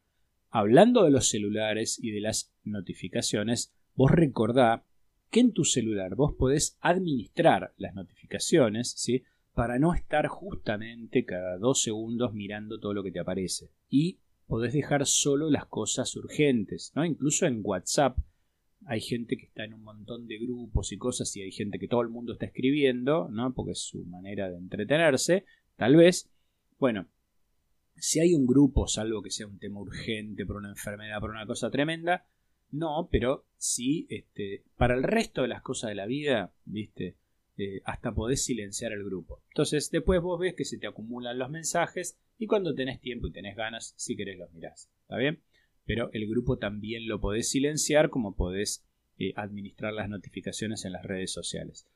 Hablando 0.50 1.04
de 1.04 1.10
los 1.10 1.28
celulares 1.28 1.98
y 2.02 2.10
de 2.10 2.20
las 2.20 2.54
notificaciones, 2.64 3.74
vos 3.94 4.10
recordá 4.10 4.86
que 5.30 5.40
en 5.40 5.52
tu 5.52 5.64
celular 5.64 6.14
vos 6.14 6.34
podés 6.38 6.78
administrar 6.80 7.74
las 7.76 7.94
notificaciones, 7.94 8.92
¿sí? 8.96 9.24
Para 9.58 9.80
no 9.80 9.92
estar 9.92 10.28
justamente 10.28 11.24
cada 11.24 11.58
dos 11.58 11.82
segundos 11.82 12.32
mirando 12.32 12.78
todo 12.78 12.94
lo 12.94 13.02
que 13.02 13.10
te 13.10 13.18
aparece. 13.18 13.72
Y 13.90 14.20
podés 14.46 14.72
dejar 14.72 15.04
solo 15.04 15.50
las 15.50 15.66
cosas 15.66 16.14
urgentes, 16.14 16.92
¿no? 16.94 17.04
Incluso 17.04 17.44
en 17.44 17.62
WhatsApp 17.64 18.16
hay 18.86 19.00
gente 19.00 19.36
que 19.36 19.46
está 19.46 19.64
en 19.64 19.74
un 19.74 19.82
montón 19.82 20.28
de 20.28 20.38
grupos 20.38 20.92
y 20.92 20.96
cosas 20.96 21.34
y 21.34 21.42
hay 21.42 21.50
gente 21.50 21.80
que 21.80 21.88
todo 21.88 22.02
el 22.02 22.08
mundo 22.08 22.34
está 22.34 22.46
escribiendo, 22.46 23.28
¿no? 23.32 23.52
Porque 23.52 23.72
es 23.72 23.80
su 23.80 24.04
manera 24.04 24.48
de 24.48 24.58
entretenerse, 24.58 25.44
tal 25.74 25.96
vez. 25.96 26.30
Bueno, 26.78 27.08
si 27.96 28.20
hay 28.20 28.34
un 28.34 28.46
grupo, 28.46 28.86
salvo 28.86 29.22
que 29.22 29.32
sea 29.32 29.48
un 29.48 29.58
tema 29.58 29.80
urgente 29.80 30.46
por 30.46 30.58
una 30.58 30.68
enfermedad, 30.68 31.18
por 31.18 31.30
una 31.30 31.46
cosa 31.46 31.68
tremenda, 31.68 32.28
no, 32.70 33.08
pero 33.10 33.44
sí, 33.56 34.06
este, 34.08 34.62
para 34.76 34.94
el 34.94 35.02
resto 35.02 35.42
de 35.42 35.48
las 35.48 35.62
cosas 35.62 35.88
de 35.88 35.96
la 35.96 36.06
vida, 36.06 36.54
¿viste? 36.64 37.16
Eh, 37.60 37.82
hasta 37.84 38.14
podés 38.14 38.44
silenciar 38.44 38.92
el 38.92 39.02
grupo. 39.02 39.42
Entonces 39.48 39.90
después 39.90 40.22
vos 40.22 40.38
ves 40.38 40.54
que 40.54 40.64
se 40.64 40.78
te 40.78 40.86
acumulan 40.86 41.38
los 41.38 41.50
mensajes 41.50 42.16
y 42.38 42.46
cuando 42.46 42.72
tenés 42.72 43.00
tiempo 43.00 43.26
y 43.26 43.32
tenés 43.32 43.56
ganas, 43.56 43.94
si 43.96 44.16
querés 44.16 44.38
los 44.38 44.52
mirás. 44.52 44.88
¿Está 45.02 45.16
bien? 45.16 45.42
Pero 45.84 46.08
el 46.12 46.28
grupo 46.28 46.58
también 46.58 47.08
lo 47.08 47.20
podés 47.20 47.50
silenciar 47.50 48.10
como 48.10 48.36
podés 48.36 48.86
eh, 49.18 49.32
administrar 49.34 49.92
las 49.92 50.08
notificaciones 50.08 50.84
en 50.84 50.92
las 50.92 51.04
redes 51.04 51.32
sociales. 51.32 51.88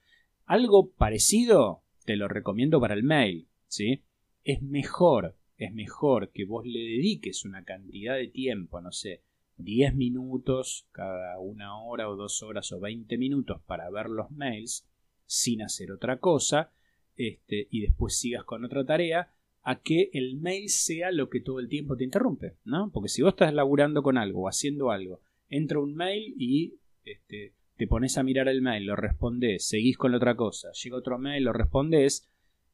Algo 0.46 0.90
parecido 0.90 1.84
te 2.04 2.16
lo 2.16 2.26
recomiendo 2.26 2.80
para 2.80 2.94
el 2.94 3.04
mail. 3.04 3.46
¿sí? 3.68 4.02
Es 4.42 4.62
mejor, 4.62 5.36
es 5.58 5.72
mejor 5.72 6.32
que 6.32 6.44
vos 6.44 6.66
le 6.66 6.80
dediques 6.80 7.44
una 7.44 7.64
cantidad 7.64 8.16
de 8.16 8.26
tiempo, 8.26 8.80
no 8.80 8.90
sé, 8.90 9.22
10 9.58 9.94
minutos 9.94 10.88
cada 10.90 11.38
una 11.38 11.80
hora 11.80 12.08
o 12.08 12.16
dos 12.16 12.42
horas 12.42 12.72
o 12.72 12.80
20 12.80 13.16
minutos 13.16 13.62
para 13.62 13.88
ver 13.90 14.06
los 14.08 14.28
mails 14.32 14.88
sin 15.32 15.62
hacer 15.62 15.90
otra 15.90 16.18
cosa 16.18 16.72
este, 17.16 17.66
y 17.70 17.80
después 17.80 18.18
sigas 18.18 18.44
con 18.44 18.66
otra 18.66 18.84
tarea 18.84 19.32
a 19.62 19.80
que 19.80 20.10
el 20.12 20.36
mail 20.36 20.68
sea 20.68 21.10
lo 21.10 21.30
que 21.30 21.40
todo 21.40 21.58
el 21.58 21.70
tiempo 21.70 21.96
te 21.96 22.04
interrumpe, 22.04 22.58
¿no? 22.64 22.90
Porque 22.92 23.08
si 23.08 23.22
vos 23.22 23.32
estás 23.32 23.54
laburando 23.54 24.02
con 24.02 24.18
algo 24.18 24.42
o 24.42 24.48
haciendo 24.48 24.90
algo, 24.90 25.22
entra 25.48 25.78
un 25.78 25.94
mail 25.94 26.34
y 26.36 26.74
este, 27.04 27.54
te 27.76 27.86
pones 27.86 28.18
a 28.18 28.22
mirar 28.22 28.48
el 28.48 28.60
mail, 28.60 28.84
lo 28.84 28.94
respondes, 28.94 29.66
seguís 29.66 29.96
con 29.96 30.10
la 30.10 30.18
otra 30.18 30.36
cosa, 30.36 30.70
llega 30.72 30.96
otro 30.96 31.18
mail, 31.18 31.44
lo 31.44 31.54
respondes, 31.54 32.30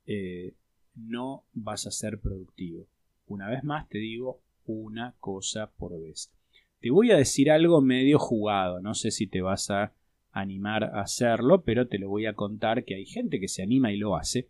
eh, 0.06 0.54
no 0.96 1.44
vas 1.52 1.86
a 1.86 1.92
ser 1.92 2.18
productivo. 2.20 2.88
Una 3.26 3.48
vez 3.48 3.62
más 3.62 3.88
te 3.88 3.98
digo 3.98 4.42
una 4.64 5.14
cosa 5.20 5.70
por 5.70 6.00
vez. 6.00 6.32
Te 6.80 6.90
voy 6.90 7.12
a 7.12 7.16
decir 7.16 7.52
algo 7.52 7.80
medio 7.82 8.18
jugado, 8.18 8.80
no 8.80 8.94
sé 8.94 9.12
si 9.12 9.28
te 9.28 9.42
vas 9.42 9.70
a 9.70 9.92
animar 10.32 10.84
a 10.84 11.00
hacerlo, 11.00 11.62
pero 11.62 11.88
te 11.88 11.98
lo 11.98 12.08
voy 12.08 12.26
a 12.26 12.34
contar 12.34 12.84
que 12.84 12.94
hay 12.94 13.06
gente 13.06 13.40
que 13.40 13.48
se 13.48 13.62
anima 13.62 13.92
y 13.92 13.96
lo 13.96 14.16
hace, 14.16 14.48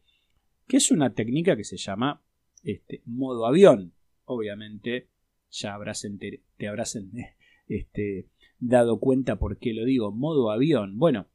que 0.66 0.76
es 0.76 0.90
una 0.90 1.14
técnica 1.14 1.56
que 1.56 1.64
se 1.64 1.76
llama 1.76 2.22
este, 2.62 3.02
modo 3.04 3.46
avión. 3.46 3.92
Obviamente 4.24 5.08
ya 5.50 5.74
habrás 5.74 6.06
te 6.56 6.68
habrás 6.68 6.98
este, 7.68 8.26
dado 8.58 8.98
cuenta 9.00 9.36
por 9.36 9.58
qué 9.58 9.72
lo 9.72 9.84
digo, 9.84 10.12
modo 10.12 10.50
avión. 10.50 10.98
Bueno, 10.98 11.28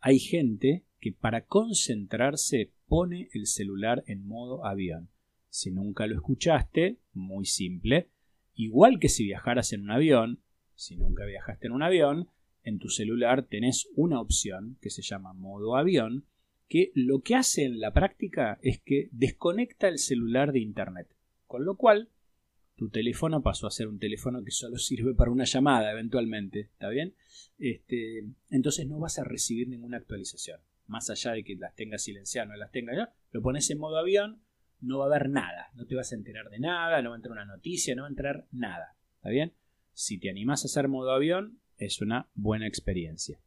hay 0.00 0.18
gente 0.18 0.84
que 1.00 1.12
para 1.12 1.46
concentrarse 1.46 2.72
pone 2.86 3.28
el 3.32 3.46
celular 3.46 4.04
en 4.06 4.26
modo 4.26 4.64
avión. 4.64 5.10
Si 5.48 5.70
nunca 5.70 6.06
lo 6.06 6.14
escuchaste, 6.14 6.98
muy 7.12 7.46
simple. 7.46 8.08
Igual 8.54 8.98
que 8.98 9.08
si 9.08 9.24
viajaras 9.24 9.72
en 9.72 9.82
un 9.82 9.90
avión, 9.90 10.40
si 10.74 10.96
nunca 10.96 11.24
viajaste 11.24 11.68
en 11.68 11.72
un 11.72 11.82
avión, 11.82 12.28
en 12.62 12.78
tu 12.78 12.88
celular 12.88 13.44
tenés 13.44 13.88
una 13.94 14.20
opción 14.20 14.76
que 14.80 14.90
se 14.90 15.02
llama 15.02 15.32
modo 15.32 15.76
avión, 15.76 16.24
que 16.68 16.92
lo 16.94 17.20
que 17.20 17.34
hace 17.34 17.64
en 17.64 17.80
la 17.80 17.92
práctica 17.92 18.58
es 18.62 18.80
que 18.80 19.08
desconecta 19.12 19.88
el 19.88 19.98
celular 19.98 20.52
de 20.52 20.60
Internet. 20.60 21.08
Con 21.46 21.64
lo 21.64 21.76
cual, 21.76 22.10
tu 22.76 22.90
teléfono 22.90 23.42
pasó 23.42 23.66
a 23.66 23.72
ser 23.72 23.88
un 23.88 23.98
teléfono 23.98 24.44
que 24.44 24.50
solo 24.50 24.78
sirve 24.78 25.14
para 25.14 25.30
una 25.30 25.44
llamada 25.44 25.90
eventualmente, 25.90 26.60
¿está 26.60 26.88
bien? 26.88 27.14
Este, 27.58 28.24
entonces 28.50 28.86
no 28.86 29.00
vas 29.00 29.18
a 29.18 29.24
recibir 29.24 29.68
ninguna 29.68 29.96
actualización. 29.96 30.60
Más 30.86 31.10
allá 31.10 31.32
de 31.32 31.42
que 31.42 31.56
las 31.56 31.74
tengas 31.74 32.04
silenciadas, 32.04 32.50
no 32.50 32.56
las 32.56 32.70
tengas 32.70 32.96
ya, 32.96 33.12
lo 33.32 33.42
pones 33.42 33.68
en 33.70 33.78
modo 33.78 33.98
avión, 33.98 34.42
no 34.80 34.98
va 34.98 35.06
a 35.06 35.08
haber 35.08 35.28
nada, 35.28 35.70
no 35.74 35.86
te 35.86 35.96
vas 35.96 36.12
a 36.12 36.14
enterar 36.14 36.50
de 36.50 36.60
nada, 36.60 37.02
no 37.02 37.10
va 37.10 37.16
a 37.16 37.18
entrar 37.18 37.32
una 37.32 37.44
noticia, 37.44 37.94
no 37.94 38.02
va 38.02 38.08
a 38.08 38.10
entrar 38.10 38.46
nada, 38.52 38.94
¿está 39.16 39.30
bien? 39.30 39.52
Si 39.92 40.18
te 40.18 40.30
animás 40.30 40.64
a 40.64 40.68
hacer 40.68 40.86
modo 40.86 41.10
avión, 41.10 41.58
es 41.78 42.00
una 42.00 42.28
buena 42.34 42.66
experiencia. 42.66 43.40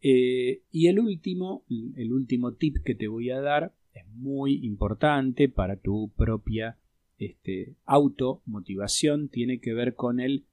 Eh, 0.00 0.62
y 0.70 0.86
el 0.88 0.98
último, 0.98 1.64
el 1.68 2.12
último 2.12 2.52
tip 2.54 2.76
que 2.84 2.94
te 2.94 3.08
voy 3.08 3.30
a 3.30 3.40
dar 3.40 3.74
es 3.92 4.06
muy 4.08 4.64
importante 4.64 5.48
para 5.48 5.76
tu 5.76 6.12
propia 6.16 6.78
este, 7.18 7.76
automotivación 7.84 9.28
tiene 9.28 9.58
que 9.58 9.72
ver 9.72 9.94
con 9.94 10.20
el 10.20 10.44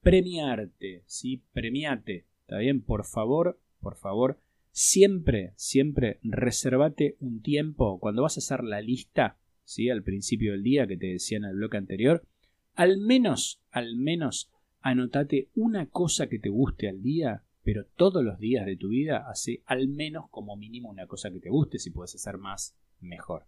premiarte, 0.00 1.02
¿sí? 1.06 1.42
Premiate, 1.52 2.24
¿está 2.40 2.58
bien? 2.58 2.80
Por 2.80 3.04
favor, 3.04 3.60
por 3.80 3.96
favor, 3.96 4.40
siempre, 4.70 5.52
siempre 5.56 6.18
reservate 6.22 7.16
un 7.20 7.42
tiempo 7.42 7.98
cuando 8.00 8.22
vas 8.22 8.36
a 8.36 8.40
hacer 8.40 8.64
la 8.64 8.80
lista, 8.80 9.38
¿sí? 9.64 9.90
Al 9.90 10.02
principio 10.02 10.52
del 10.52 10.62
día 10.62 10.86
que 10.86 10.96
te 10.96 11.08
decía 11.08 11.38
en 11.38 11.44
el 11.44 11.56
bloque 11.56 11.76
anterior, 11.76 12.24
al 12.74 12.98
menos, 12.98 13.60
al 13.70 13.96
menos, 13.96 14.50
anotate 14.80 15.50
una 15.54 15.86
cosa 15.86 16.28
que 16.28 16.38
te 16.38 16.48
guste 16.48 16.88
al 16.88 17.02
día, 17.02 17.42
pero 17.62 17.84
todos 17.96 18.24
los 18.24 18.38
días 18.38 18.66
de 18.66 18.76
tu 18.76 18.88
vida 18.88 19.28
hace 19.28 19.62
al 19.66 19.88
menos 19.88 20.30
como 20.30 20.56
mínimo 20.56 20.88
una 20.88 21.06
cosa 21.06 21.30
que 21.30 21.40
te 21.40 21.50
guste, 21.50 21.78
si 21.78 21.90
puedes 21.90 22.14
hacer 22.14 22.38
más, 22.38 22.76
mejor. 23.00 23.46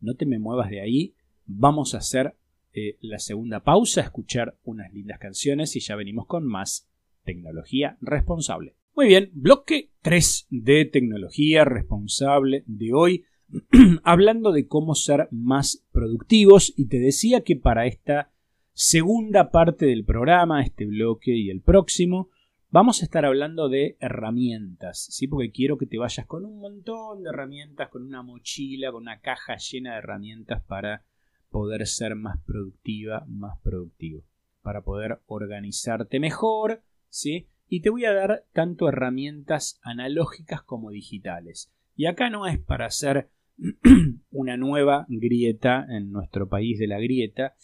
No 0.00 0.14
te 0.14 0.26
me 0.26 0.38
muevas 0.38 0.70
de 0.70 0.80
ahí 0.80 1.14
Vamos 1.46 1.94
a 1.94 1.98
hacer 1.98 2.36
eh, 2.72 2.98
la 3.00 3.20
segunda 3.20 3.62
pausa, 3.62 4.00
escuchar 4.00 4.58
unas 4.64 4.92
lindas 4.92 5.20
canciones 5.20 5.76
y 5.76 5.80
ya 5.80 5.94
venimos 5.94 6.26
con 6.26 6.44
más 6.44 6.88
tecnología 7.24 7.96
responsable. 8.00 8.74
Muy 8.96 9.08
bien, 9.08 9.30
bloque 9.32 9.92
3 10.02 10.48
de 10.50 10.86
tecnología 10.86 11.64
responsable 11.64 12.64
de 12.66 12.92
hoy, 12.92 13.24
hablando 14.02 14.50
de 14.50 14.66
cómo 14.66 14.96
ser 14.96 15.28
más 15.30 15.84
productivos 15.92 16.74
y 16.76 16.88
te 16.88 16.98
decía 16.98 17.42
que 17.42 17.54
para 17.54 17.86
esta 17.86 18.32
segunda 18.76 19.50
parte 19.50 19.86
del 19.86 20.04
programa, 20.04 20.62
este 20.62 20.84
bloque 20.84 21.34
y 21.34 21.48
el 21.48 21.62
próximo, 21.62 22.28
vamos 22.68 23.00
a 23.00 23.06
estar 23.06 23.24
hablando 23.24 23.70
de 23.70 23.96
herramientas, 24.00 25.06
¿sí? 25.10 25.26
Porque 25.28 25.50
quiero 25.50 25.78
que 25.78 25.86
te 25.86 25.96
vayas 25.96 26.26
con 26.26 26.44
un 26.44 26.58
montón 26.58 27.22
de 27.22 27.30
herramientas, 27.30 27.88
con 27.88 28.02
una 28.02 28.22
mochila, 28.22 28.92
con 28.92 29.04
una 29.04 29.20
caja 29.20 29.56
llena 29.56 29.92
de 29.92 29.98
herramientas 30.00 30.62
para 30.64 31.06
poder 31.48 31.86
ser 31.86 32.16
más 32.16 32.38
productiva, 32.44 33.24
más 33.26 33.58
productivo, 33.62 34.24
para 34.60 34.82
poder 34.82 35.22
organizarte 35.24 36.20
mejor, 36.20 36.82
¿sí? 37.08 37.48
Y 37.68 37.80
te 37.80 37.88
voy 37.88 38.04
a 38.04 38.12
dar 38.12 38.44
tanto 38.52 38.90
herramientas 38.90 39.80
analógicas 39.80 40.62
como 40.62 40.90
digitales. 40.90 41.72
Y 41.94 42.04
acá 42.04 42.28
no 42.28 42.46
es 42.46 42.58
para 42.58 42.84
hacer 42.84 43.30
una 44.30 44.58
nueva 44.58 45.06
grieta 45.08 45.86
en 45.88 46.12
nuestro 46.12 46.50
país 46.50 46.78
de 46.78 46.88
la 46.88 46.98
grieta, 46.98 47.54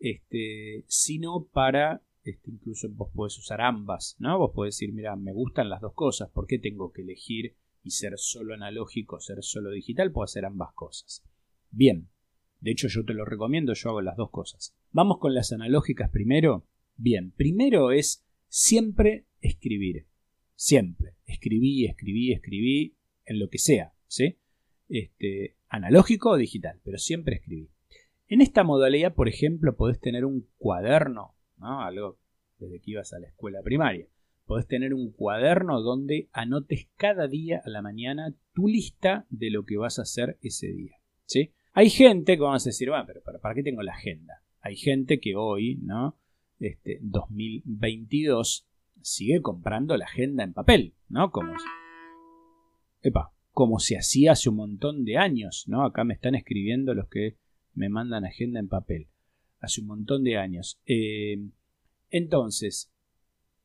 este, 0.00 0.84
sino 0.88 1.44
para, 1.52 2.02
este, 2.24 2.50
incluso 2.50 2.88
vos 2.90 3.10
podés 3.14 3.38
usar 3.38 3.60
ambas, 3.60 4.16
¿no? 4.18 4.38
Vos 4.38 4.52
podés 4.54 4.74
decir, 4.74 4.92
mira, 4.92 5.14
me 5.14 5.32
gustan 5.32 5.68
las 5.68 5.80
dos 5.80 5.92
cosas, 5.94 6.30
¿por 6.30 6.46
qué 6.46 6.58
tengo 6.58 6.92
que 6.92 7.02
elegir 7.02 7.54
y 7.84 7.90
ser 7.90 8.14
solo 8.16 8.54
analógico, 8.54 9.20
ser 9.20 9.42
solo 9.42 9.70
digital? 9.70 10.10
Puedo 10.10 10.24
hacer 10.24 10.44
ambas 10.44 10.72
cosas. 10.74 11.22
Bien, 11.70 12.08
de 12.60 12.72
hecho, 12.72 12.88
yo 12.88 13.04
te 13.04 13.14
lo 13.14 13.24
recomiendo, 13.24 13.72
yo 13.74 13.90
hago 13.90 14.00
las 14.02 14.16
dos 14.16 14.30
cosas. 14.30 14.74
Vamos 14.90 15.18
con 15.18 15.34
las 15.34 15.52
analógicas 15.52 16.10
primero. 16.10 16.66
Bien, 16.96 17.32
primero 17.32 17.92
es 17.92 18.24
siempre 18.48 19.26
escribir. 19.40 20.06
Siempre. 20.54 21.14
Escribí, 21.24 21.86
escribí, 21.86 22.32
escribí 22.32 22.96
en 23.24 23.38
lo 23.38 23.48
que 23.48 23.58
sea, 23.58 23.94
¿sí? 24.06 24.38
Este, 24.88 25.56
analógico 25.68 26.30
o 26.30 26.36
digital, 26.36 26.80
pero 26.84 26.98
siempre 26.98 27.36
escribí. 27.36 27.70
En 28.30 28.40
esta 28.40 28.62
modalidad, 28.62 29.12
por 29.12 29.28
ejemplo, 29.28 29.74
podés 29.74 29.98
tener 29.98 30.24
un 30.24 30.46
cuaderno, 30.56 31.34
¿no? 31.58 31.80
Algo 31.82 32.16
desde 32.60 32.78
que 32.78 32.92
ibas 32.92 33.12
a 33.12 33.18
la 33.18 33.26
escuela 33.26 33.60
primaria. 33.60 34.06
Podés 34.46 34.68
tener 34.68 34.94
un 34.94 35.10
cuaderno 35.10 35.80
donde 35.82 36.28
anotes 36.32 36.88
cada 36.96 37.26
día 37.26 37.60
a 37.64 37.68
la 37.68 37.82
mañana 37.82 38.32
tu 38.52 38.68
lista 38.68 39.26
de 39.30 39.50
lo 39.50 39.64
que 39.64 39.78
vas 39.78 39.98
a 39.98 40.02
hacer 40.02 40.38
ese 40.42 40.68
día, 40.68 40.96
¿sí? 41.26 41.54
Hay 41.72 41.90
gente 41.90 42.36
que 42.36 42.42
vamos 42.42 42.64
a 42.64 42.68
decir, 42.70 42.88
bueno, 42.88 43.04
pero 43.04 43.40
¿para 43.40 43.54
qué 43.56 43.64
tengo 43.64 43.82
la 43.82 43.94
agenda? 43.94 44.44
Hay 44.60 44.76
gente 44.76 45.18
que 45.18 45.34
hoy, 45.34 45.80
¿no? 45.82 46.16
Este 46.60 47.00
2022 47.02 48.68
sigue 49.02 49.42
comprando 49.42 49.96
la 49.96 50.04
agenda 50.04 50.44
en 50.44 50.52
papel, 50.52 50.94
¿no? 51.08 51.32
Como 51.32 51.54
epa, 53.02 53.32
como 53.50 53.80
se 53.80 53.98
hacía 53.98 54.32
hace 54.32 54.50
un 54.50 54.56
montón 54.56 55.04
de 55.04 55.16
años, 55.16 55.64
¿no? 55.66 55.84
Acá 55.84 56.04
me 56.04 56.14
están 56.14 56.36
escribiendo 56.36 56.94
los 56.94 57.08
que 57.08 57.39
me 57.74 57.88
mandan 57.88 58.24
agenda 58.24 58.60
en 58.60 58.68
papel. 58.68 59.08
Hace 59.60 59.80
un 59.80 59.88
montón 59.88 60.24
de 60.24 60.36
años. 60.36 60.80
Eh, 60.86 61.38
entonces, 62.10 62.90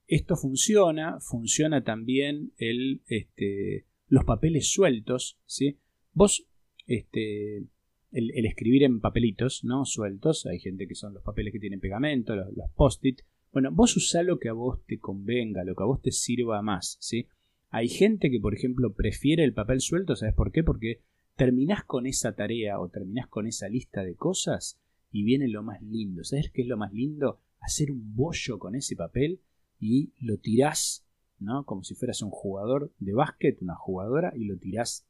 esto 0.08 0.36
funciona, 0.36 1.20
funciona 1.20 1.84
también 1.84 2.54
el, 2.58 3.02
este, 3.08 3.86
los 4.08 4.26
papeles 4.26 4.70
sueltos, 4.72 5.40
¿sí? 5.46 5.78
Vos, 6.14 6.48
este, 6.86 7.64
el, 8.12 8.46
escribir 8.46 8.84
en 8.84 9.02
papelitos, 9.02 9.64
¿no? 9.64 9.86
Sueltos. 9.86 10.46
Hay 10.46 10.60
gente 10.60 10.88
que 10.88 10.96
son 10.96 11.14
los 11.14 11.24
papeles 11.24 11.52
que 11.52 11.60
tienen 11.60 11.80
pegamento, 11.80 12.36
los, 12.36 12.70
post-it. 12.76 13.22
Bueno, 13.52 13.72
vos 13.72 13.96
usá 13.98 14.24
lo 14.24 14.40
que 14.40 14.50
a 14.50 14.54
vos 14.54 14.86
te 14.86 15.00
convenga, 15.00 15.64
lo 15.64 15.76
que 15.76 15.84
a 15.84 15.88
vos 15.88 16.02
te 16.02 16.12
sirva 16.12 16.62
más, 16.62 16.98
¿sí? 17.00 17.28
Hay 17.70 17.90
gente 17.90 18.30
que, 18.30 18.40
por 18.40 18.54
ejemplo, 18.54 18.94
prefiere 18.94 19.44
el 19.44 19.54
papel 19.54 19.82
suelto, 19.82 20.16
¿sabes 20.16 20.36
por 20.36 20.52
qué? 20.52 20.64
Porque 20.64 21.02
terminás 21.36 21.84
con 21.84 22.06
esa 22.06 22.34
tarea 22.36 22.80
o 22.80 22.90
terminás 22.90 23.28
con 23.28 23.48
esa 23.48 23.68
lista 23.68 24.04
de 24.04 24.16
cosas 24.16 24.80
y 25.12 25.24
viene 25.24 25.48
lo 25.48 25.64
más 25.64 25.82
lindo. 25.82 26.24
¿Sabes 26.24 26.52
qué 26.52 26.62
es 26.62 26.68
lo 26.68 26.78
más 26.78 26.94
lindo? 26.94 27.40
Hacer 27.60 27.92
un 27.92 28.16
bollo 28.16 28.60
con 28.60 28.76
ese 28.76 28.96
papel 28.96 29.42
y 29.80 30.14
lo 30.20 30.38
tirás, 30.38 31.06
¿no? 31.40 31.66
Como 31.66 31.84
si 31.84 31.96
fueras 31.96 32.22
un 32.22 32.32
jugador 32.32 32.94
de 33.00 33.14
básquet, 33.14 33.62
una 33.62 33.76
jugadora, 33.76 34.34
y 34.36 34.46
lo 34.46 34.58
tirás 34.58 35.06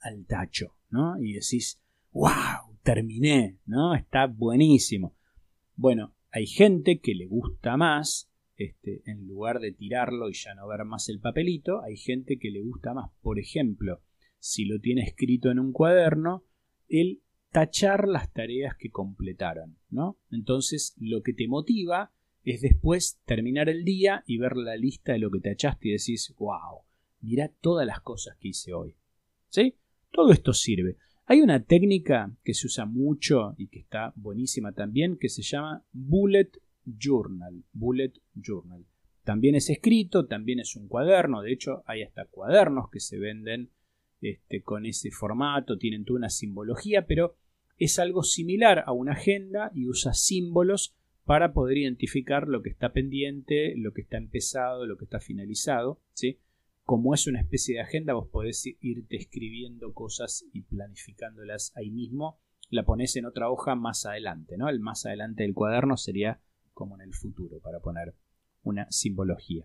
al 0.00 0.24
tacho, 0.26 0.74
¿no? 0.90 1.20
Y 1.22 1.32
decís, 1.32 1.80
¡Wow! 2.12 2.78
Terminé, 2.82 3.58
¿no? 3.66 3.94
Está 3.94 4.26
buenísimo. 4.26 5.14
Bueno, 5.76 6.14
hay 6.30 6.46
gente 6.46 6.98
que 6.98 7.14
le 7.14 7.26
gusta 7.26 7.76
más, 7.76 8.30
este, 8.56 9.02
en 9.04 9.26
lugar 9.26 9.60
de 9.60 9.72
tirarlo 9.72 10.28
y 10.28 10.34
ya 10.34 10.54
no 10.54 10.66
ver 10.66 10.84
más 10.84 11.08
el 11.08 11.20
papelito, 11.20 11.82
hay 11.82 11.96
gente 11.96 12.38
que 12.38 12.50
le 12.50 12.62
gusta 12.62 12.94
más, 12.94 13.10
por 13.22 13.38
ejemplo, 13.38 14.00
si 14.40 14.64
lo 14.64 14.80
tiene 14.80 15.02
escrito 15.02 15.50
en 15.50 15.60
un 15.60 15.72
cuaderno, 15.72 16.44
el 16.88 17.22
tachar 17.50 18.08
las 18.08 18.32
tareas 18.32 18.74
que 18.76 18.90
completaron, 18.90 19.78
¿no? 19.90 20.18
Entonces, 20.30 20.96
lo 20.98 21.22
que 21.22 21.32
te 21.32 21.46
motiva 21.46 22.12
es 22.44 22.62
después 22.62 23.20
terminar 23.24 23.68
el 23.68 23.84
día 23.84 24.24
y 24.26 24.38
ver 24.38 24.56
la 24.56 24.76
lista 24.76 25.12
de 25.12 25.18
lo 25.18 25.30
que 25.30 25.40
tachaste 25.40 25.88
y 25.88 25.92
decís, 25.92 26.34
wow, 26.38 26.82
mira 27.20 27.48
todas 27.60 27.86
las 27.86 28.00
cosas 28.00 28.36
que 28.38 28.48
hice 28.48 28.72
hoy. 28.72 28.96
¿Sí? 29.48 29.76
Todo 30.10 30.32
esto 30.32 30.52
sirve. 30.52 30.96
Hay 31.26 31.42
una 31.42 31.62
técnica 31.62 32.34
que 32.42 32.54
se 32.54 32.66
usa 32.66 32.86
mucho 32.86 33.54
y 33.56 33.68
que 33.68 33.78
está 33.78 34.12
buenísima 34.16 34.72
también 34.72 35.16
que 35.16 35.28
se 35.28 35.42
llama 35.42 35.84
Bullet 35.92 36.50
Journal. 36.84 37.62
Bullet 37.72 38.12
Journal. 38.34 38.84
También 39.22 39.54
es 39.54 39.70
escrito, 39.70 40.26
también 40.26 40.60
es 40.60 40.74
un 40.76 40.88
cuaderno. 40.88 41.42
De 41.42 41.52
hecho, 41.52 41.84
hay 41.86 42.02
hasta 42.02 42.24
cuadernos 42.24 42.90
que 42.90 43.00
se 43.00 43.18
venden 43.18 43.70
este, 44.20 44.62
con 44.62 44.86
ese 44.86 45.10
formato, 45.10 45.78
tienen 45.78 46.04
toda 46.04 46.18
una 46.18 46.30
simbología, 46.30 47.06
pero 47.06 47.36
es 47.78 47.98
algo 47.98 48.22
similar 48.22 48.84
a 48.86 48.92
una 48.92 49.12
agenda 49.12 49.70
y 49.74 49.86
usa 49.86 50.12
símbolos 50.12 50.94
para 51.24 51.52
poder 51.52 51.78
identificar 51.78 52.48
lo 52.48 52.62
que 52.62 52.70
está 52.70 52.92
pendiente, 52.92 53.74
lo 53.76 53.92
que 53.92 54.02
está 54.02 54.16
empezado, 54.16 54.86
lo 54.86 54.96
que 54.96 55.04
está 55.04 55.20
finalizado. 55.20 56.00
¿sí? 56.12 56.38
como 56.90 57.14
es 57.14 57.28
una 57.28 57.38
especie 57.38 57.76
de 57.76 57.82
agenda, 57.82 58.14
vos 58.14 58.26
podés 58.32 58.66
irte 58.80 59.14
escribiendo 59.14 59.94
cosas 59.94 60.44
y 60.52 60.62
planificándolas 60.62 61.70
ahí 61.76 61.88
mismo. 61.88 62.40
La 62.68 62.84
pones 62.84 63.14
en 63.14 63.26
otra 63.26 63.48
hoja 63.48 63.76
más 63.76 64.06
adelante, 64.06 64.56
¿no? 64.58 64.68
El 64.68 64.80
más 64.80 65.06
adelante 65.06 65.44
del 65.44 65.54
cuaderno 65.54 65.96
sería 65.96 66.40
como 66.72 66.96
en 66.96 67.02
el 67.02 67.14
futuro, 67.14 67.60
para 67.60 67.78
poner 67.78 68.16
una 68.64 68.90
simbología. 68.90 69.64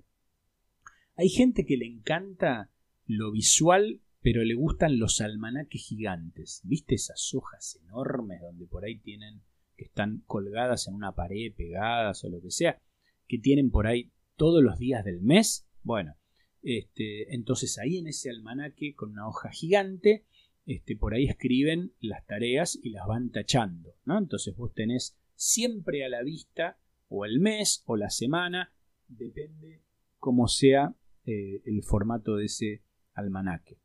Hay 1.15 1.29
gente 1.29 1.65
que 1.65 1.77
le 1.77 1.87
encanta 1.87 2.69
lo 3.07 3.31
visual, 3.31 4.01
pero 4.25 4.43
le 4.43 4.55
gustan 4.55 4.97
los 4.97 5.21
almanaques 5.21 5.85
gigantes. 5.85 6.61
¿Viste 6.63 6.95
esas 6.95 7.31
hojas 7.35 7.79
enormes 7.83 8.41
donde 8.41 8.65
por 8.65 8.83
ahí 8.83 8.97
tienen 8.97 9.43
que 9.77 9.83
están 9.83 10.23
colgadas 10.25 10.87
en 10.87 10.95
una 10.95 11.13
pared, 11.13 11.53
pegadas 11.53 12.23
o 12.23 12.29
lo 12.29 12.41
que 12.41 12.49
sea, 12.49 12.81
que 13.27 13.37
tienen 13.37 13.69
por 13.69 13.85
ahí 13.85 14.11
todos 14.35 14.63
los 14.63 14.79
días 14.79 15.05
del 15.05 15.21
mes? 15.21 15.67
Bueno, 15.83 16.15
este, 16.63 17.35
entonces 17.35 17.77
ahí 17.77 17.99
en 17.99 18.07
ese 18.07 18.31
almanaque 18.31 18.95
con 18.95 19.11
una 19.11 19.27
hoja 19.27 19.51
gigante, 19.51 20.25
este, 20.65 20.95
por 20.95 21.13
ahí 21.13 21.25
escriben 21.25 21.93
las 21.99 22.25
tareas 22.25 22.79
y 22.81 22.89
las 22.89 23.05
van 23.05 23.29
tachando, 23.29 23.93
¿no? 24.05 24.17
Entonces 24.17 24.55
vos 24.55 24.73
tenés 24.73 25.19
siempre 25.35 26.03
a 26.03 26.09
la 26.09 26.23
vista 26.23 26.79
o 27.09 27.25
el 27.25 27.39
mes 27.39 27.83
o 27.85 27.95
la 27.95 28.09
semana, 28.09 28.73
depende 29.07 29.83
cómo 30.17 30.47
sea 30.47 30.95
eh, 31.27 31.61
el 31.63 31.83
formato 31.83 32.37
de 32.37 32.45
ese 32.45 32.81
almanaque. 33.13 33.84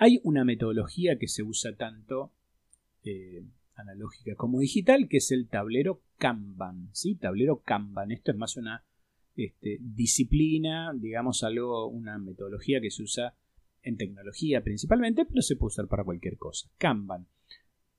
Hay 0.00 0.20
una 0.22 0.44
metodología 0.44 1.18
que 1.18 1.26
se 1.26 1.42
usa 1.42 1.74
tanto 1.74 2.32
eh, 3.02 3.44
analógica 3.74 4.36
como 4.36 4.60
digital, 4.60 5.08
que 5.08 5.16
es 5.16 5.32
el 5.32 5.48
tablero 5.48 6.02
Kanban. 6.18 6.88
¿sí? 6.92 7.16
Tablero 7.16 7.62
Kanban. 7.62 8.12
Esto 8.12 8.30
es 8.30 8.36
más 8.36 8.56
una 8.56 8.84
este, 9.34 9.78
disciplina, 9.80 10.92
digamos 10.94 11.42
algo, 11.42 11.88
una 11.88 12.16
metodología 12.16 12.80
que 12.80 12.92
se 12.92 13.02
usa 13.02 13.36
en 13.82 13.96
tecnología 13.96 14.62
principalmente, 14.62 15.24
pero 15.24 15.42
se 15.42 15.56
puede 15.56 15.68
usar 15.68 15.88
para 15.88 16.04
cualquier 16.04 16.38
cosa. 16.38 16.70
Kanban. 16.78 17.26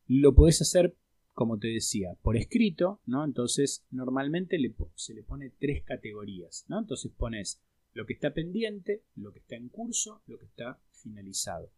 Lo 0.07 0.33
podés 0.33 0.61
hacer, 0.61 0.95
como 1.33 1.59
te 1.59 1.67
decía, 1.67 2.15
por 2.21 2.37
escrito, 2.37 3.01
¿no? 3.05 3.25
Entonces, 3.25 3.85
normalmente 3.91 4.57
se 4.95 5.13
le 5.13 5.23
pone 5.23 5.49
tres 5.49 5.83
categorías, 5.83 6.63
¿no? 6.69 6.79
Entonces 6.79 7.11
pones 7.11 7.61
lo 7.93 8.05
que 8.05 8.13
está 8.13 8.33
pendiente, 8.33 9.03
lo 9.15 9.33
que 9.33 9.39
está 9.39 9.55
en 9.55 9.67
curso, 9.67 10.21
lo 10.27 10.39
que 10.39 10.45
está 10.45 10.79
finalizado. 10.91 11.71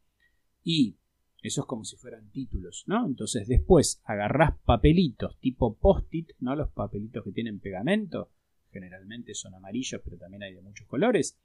Y 0.63 0.97
eso 1.41 1.61
es 1.61 1.67
como 1.67 1.83
si 1.83 1.95
fueran 1.95 2.29
títulos, 2.31 2.83
¿no? 2.87 3.05
Entonces 3.05 3.47
después 3.47 4.01
agarrás 4.03 4.57
papelitos 4.63 5.39
tipo 5.39 5.75
post-it, 5.75 6.31
¿no? 6.39 6.55
Los 6.55 6.69
papelitos 6.69 7.23
que 7.23 7.31
tienen 7.31 7.59
pegamento, 7.59 8.29
generalmente 8.71 9.33
son 9.33 9.55
amarillos, 9.55 10.01
pero 10.03 10.17
también 10.17 10.43
hay 10.43 10.53
de 10.53 10.61
muchos 10.61 10.87
colores. 10.87 11.37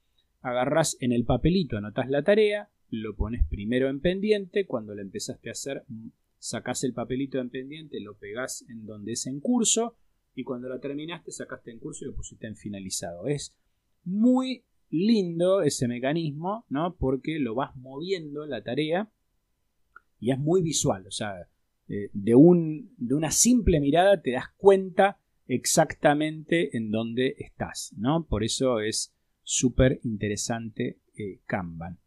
Agarrás 0.42 0.96
en 1.00 1.12
el 1.12 1.24
papelito, 1.24 1.78
anotas 1.78 2.08
la 2.10 2.22
tarea, 2.22 2.70
lo 2.90 3.16
pones 3.16 3.44
primero 3.48 3.88
en 3.88 4.00
pendiente, 4.00 4.66
cuando 4.66 4.94
lo 4.94 5.02
empezaste 5.02 5.48
a 5.48 5.52
hacer, 5.52 5.84
sacás 6.38 6.84
el 6.84 6.92
papelito 6.92 7.38
en 7.40 7.50
pendiente, 7.50 8.00
lo 8.00 8.16
pegás 8.16 8.64
en 8.68 8.86
donde 8.86 9.12
es 9.12 9.26
en 9.26 9.40
curso, 9.40 9.96
y 10.34 10.44
cuando 10.44 10.68
lo 10.68 10.78
terminaste, 10.78 11.32
sacaste 11.32 11.70
en 11.70 11.78
curso 11.78 12.04
y 12.04 12.08
lo 12.08 12.14
pusiste 12.14 12.46
en 12.46 12.56
finalizado. 12.56 13.26
Es 13.26 13.56
muy 14.04 14.62
lindo 14.90 15.62
ese 15.62 15.88
mecanismo, 15.88 16.64
¿no? 16.68 16.96
Porque 16.96 17.38
lo 17.38 17.54
vas 17.54 17.76
moviendo 17.76 18.46
la 18.46 18.62
tarea 18.62 19.10
y 20.20 20.30
es 20.30 20.38
muy 20.38 20.62
visual, 20.62 21.06
o 21.06 21.10
sea, 21.10 21.48
eh, 21.88 22.10
de, 22.12 22.34
un, 22.34 22.92
de 22.96 23.14
una 23.14 23.30
simple 23.30 23.80
mirada 23.80 24.20
te 24.20 24.32
das 24.32 24.48
cuenta 24.56 25.20
exactamente 25.46 26.76
en 26.76 26.90
dónde 26.90 27.36
estás, 27.38 27.92
¿no? 27.96 28.26
Por 28.26 28.42
eso 28.42 28.80
es 28.80 29.14
súper 29.42 30.00
interesante 30.02 30.98
eh, 31.16 31.40
Kanban. 31.46 31.98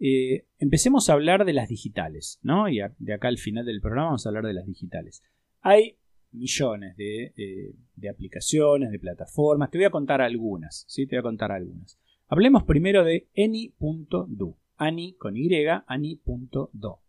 Eh, 0.00 0.46
empecemos 0.58 1.10
a 1.10 1.14
hablar 1.14 1.44
de 1.44 1.52
las 1.52 1.68
digitales, 1.68 2.38
¿no? 2.42 2.68
Y 2.68 2.78
de 2.98 3.12
acá 3.12 3.28
al 3.28 3.38
final 3.38 3.66
del 3.66 3.80
programa 3.80 4.08
vamos 4.08 4.24
a 4.24 4.28
hablar 4.30 4.46
de 4.46 4.54
las 4.54 4.66
digitales. 4.66 5.22
Hay 5.60 5.98
millones 6.30 6.96
de, 6.96 7.74
de, 7.96 8.08
aplicaciones, 8.08 8.90
de 8.90 8.98
plataformas. 8.98 9.70
Te 9.70 9.78
voy 9.78 9.86
a 9.86 9.90
contar 9.90 10.22
algunas, 10.22 10.84
¿sí? 10.88 11.06
Te 11.06 11.16
voy 11.16 11.20
a 11.20 11.22
contar 11.22 11.52
algunas. 11.52 11.98
Hablemos 12.30 12.64
primero 12.64 13.04
de 13.04 13.26
Any.do. 13.36 14.58
Any 14.76 15.14
con 15.14 15.34
Y, 15.34 15.50
Any.do. 15.66 17.00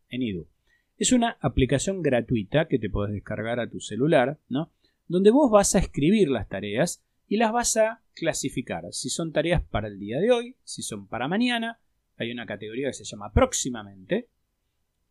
Es 0.98 1.12
una 1.12 1.38
aplicación 1.42 2.02
gratuita 2.02 2.70
que 2.70 2.80
te 2.80 2.90
puedes 2.90 3.14
descargar 3.14 3.60
a 3.60 3.70
tu 3.70 3.82
celular, 3.82 4.40
¿no? 4.48 4.72
Donde 5.08 5.32
vos 5.32 5.52
vas 5.52 5.76
a 5.76 5.80
escribir 5.80 6.30
las 6.30 6.48
tareas 6.48 7.04
y 7.28 7.36
las 7.36 7.52
vas 7.52 7.76
a 7.76 8.02
clasificar. 8.14 8.86
Si 8.92 9.10
son 9.10 9.34
tareas 9.34 9.62
para 9.62 9.90
el 9.90 10.00
día 10.00 10.20
de 10.20 10.32
hoy, 10.32 10.56
si 10.64 10.84
son 10.84 11.08
para 11.08 11.28
mañana, 11.28 11.82
hay 12.16 12.32
una 12.32 12.46
categoría 12.46 12.88
que 12.88 12.94
se 12.94 13.04
llama 13.04 13.34
próximamente 13.34 14.30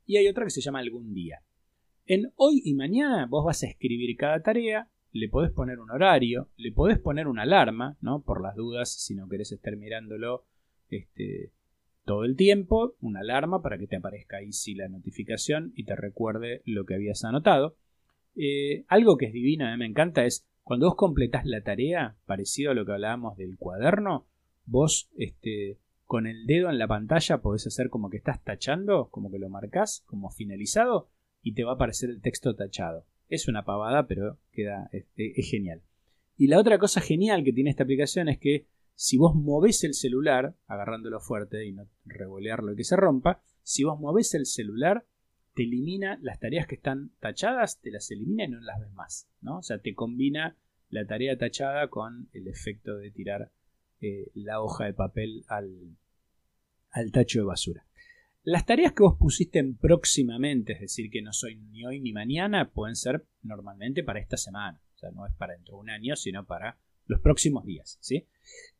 y 0.07 0.17
hay 0.17 0.27
otra 0.27 0.45
que 0.45 0.51
se 0.51 0.63
llama 0.63 0.79
algún 0.79 1.13
día. 1.13 1.43
En 2.07 2.33
hoy 2.37 2.63
y 2.65 2.73
mañana 2.73 3.27
vos 3.27 3.45
vas 3.45 3.63
a 3.63 3.67
escribir 3.67 4.17
cada 4.17 4.43
tarea, 4.43 4.89
le 5.13 5.29
podés 5.29 5.51
poner 5.51 5.79
un 5.79 5.91
horario, 5.91 6.49
le 6.57 6.73
podés 6.73 6.99
poner 6.99 7.27
una 7.27 7.43
alarma, 7.43 7.97
¿no? 8.01 8.23
Por 8.23 8.43
las 8.43 8.57
dudas, 8.57 8.91
si 8.91 9.15
no 9.15 9.29
querés 9.29 9.53
estar 9.53 9.77
mirándolo 9.77 10.45
este, 10.91 11.53
todo 12.05 12.25
el 12.25 12.37
tiempo, 12.37 12.97
una 13.01 13.21
alarma 13.21 13.63
para 13.63 13.79
que 13.79 13.87
te 13.87 13.97
aparezca 13.97 14.39
ahí 14.39 14.53
sí 14.53 14.75
la 14.75 14.89
notificación 14.89 15.73
y 15.75 15.85
te 15.85 15.97
recuerde 15.97 16.63
lo 16.65 16.85
que 16.85 16.95
habías 16.95 17.25
anotado. 17.25 17.77
Eh, 18.37 18.85
algo 18.89 19.17
que 19.17 19.27
es 19.27 19.33
divino, 19.33 19.67
a 19.67 19.77
me 19.77 19.87
encanta, 19.87 20.25
es 20.25 20.47
cuando 20.63 20.87
vos 20.87 20.97
completás 20.97 21.45
la 21.47 21.63
tarea, 21.63 22.17
parecido 22.27 22.71
a 22.71 22.75
lo 22.75 22.85
que 22.85 22.93
hablábamos 22.93 23.37
del 23.37 23.57
cuaderno, 23.57 24.27
vos 24.67 25.11
este, 25.17 25.79
con 26.05 26.27
el 26.27 26.47
dedo 26.47 26.71
en 26.71 26.79
la 26.79 26.87
pantalla 26.87 27.43
podés 27.43 27.67
hacer 27.67 27.91
como 27.91 28.11
que 28.11 28.19
estás 28.19 28.43
tachando, 28.43 29.09
como 29.11 29.31
que 29.31 29.39
lo 29.39 29.49
marcas 29.49 30.03
como 30.07 30.31
finalizado 30.31 31.11
y 31.43 31.55
te 31.55 31.65
va 31.65 31.73
a 31.73 31.75
aparecer 31.75 32.11
el 32.11 32.21
texto 32.21 32.55
tachado. 32.55 33.05
Es 33.29 33.49
una 33.49 33.65
pavada, 33.65 34.07
pero 34.07 34.39
queda, 34.53 34.91
es, 34.93 35.07
genial. 35.49 35.83
Y 36.37 36.47
la 36.47 36.59
otra 36.59 36.79
cosa 36.79 37.01
genial 37.01 37.45
que 37.45 37.53
tiene 37.53 37.71
esta 37.71 37.83
aplicación 37.83 38.29
es 38.29 38.39
que 38.39 38.67
si 38.95 39.17
vos 39.17 39.35
movés 39.35 39.85
el 39.85 39.95
celular, 39.95 40.57
agarrándolo 40.67 41.21
fuerte 41.21 41.67
y 41.67 41.73
no 41.73 41.89
revolearlo 42.05 42.73
y 42.73 42.77
que 42.77 42.85
se 42.85 42.97
rompa, 42.97 43.43
si 43.63 43.85
vos 43.85 44.01
movés 44.01 44.35
el 44.35 44.47
celular, 44.47 45.07
te 45.55 45.65
elimina 45.65 46.19
las 46.23 46.39
tareas 46.39 46.67
que 46.67 46.77
están 46.77 47.11
tachadas, 47.21 47.81
te 47.81 47.91
las 47.91 48.11
elimina 48.11 48.45
y 48.45 48.49
no 48.49 48.61
las 48.61 48.81
ves 48.81 48.93
más. 48.93 49.29
¿no? 49.41 49.59
O 49.59 49.63
sea, 49.63 49.79
te 49.79 49.95
combina 49.95 50.57
la 50.91 51.07
tarea 51.07 51.37
tachada 51.37 51.89
con 51.89 52.29
el 52.33 52.49
efecto 52.49 52.97
de 52.97 53.11
tirar 53.11 53.53
eh, 54.01 54.31
la 54.35 54.63
hoja 54.63 54.85
de 54.85 54.95
papel 54.95 55.45
al, 55.49 55.97
al 56.91 57.13
tacho 57.13 57.41
de 57.41 57.45
basura. 57.45 57.88
Las 58.51 58.65
tareas 58.65 58.95
que 58.95 59.03
vos 59.03 59.19
pusiste 59.19 59.59
en 59.59 59.77
próximamente, 59.77 60.73
es 60.73 60.81
decir, 60.81 61.11
que 61.11 61.21
no 61.21 61.35
soy 61.35 61.57
ni 61.57 61.85
hoy 61.85 62.01
ni 62.01 62.15
mañana, 62.15 62.71
pueden 62.71 62.97
ser 62.97 63.27
normalmente 63.43 64.03
para 64.03 64.21
esta 64.21 64.39
semana. 64.39 64.81
O 64.95 64.99
sea, 64.99 65.11
no 65.11 65.27
es 65.27 65.35
para 65.35 65.53
dentro 65.53 65.75
de 65.75 65.81
un 65.83 65.91
año, 65.91 66.17
sino 66.17 66.47
para 66.47 66.79
los 67.05 67.21
próximos 67.21 67.67
días, 67.67 67.99
¿sí? 68.01 68.25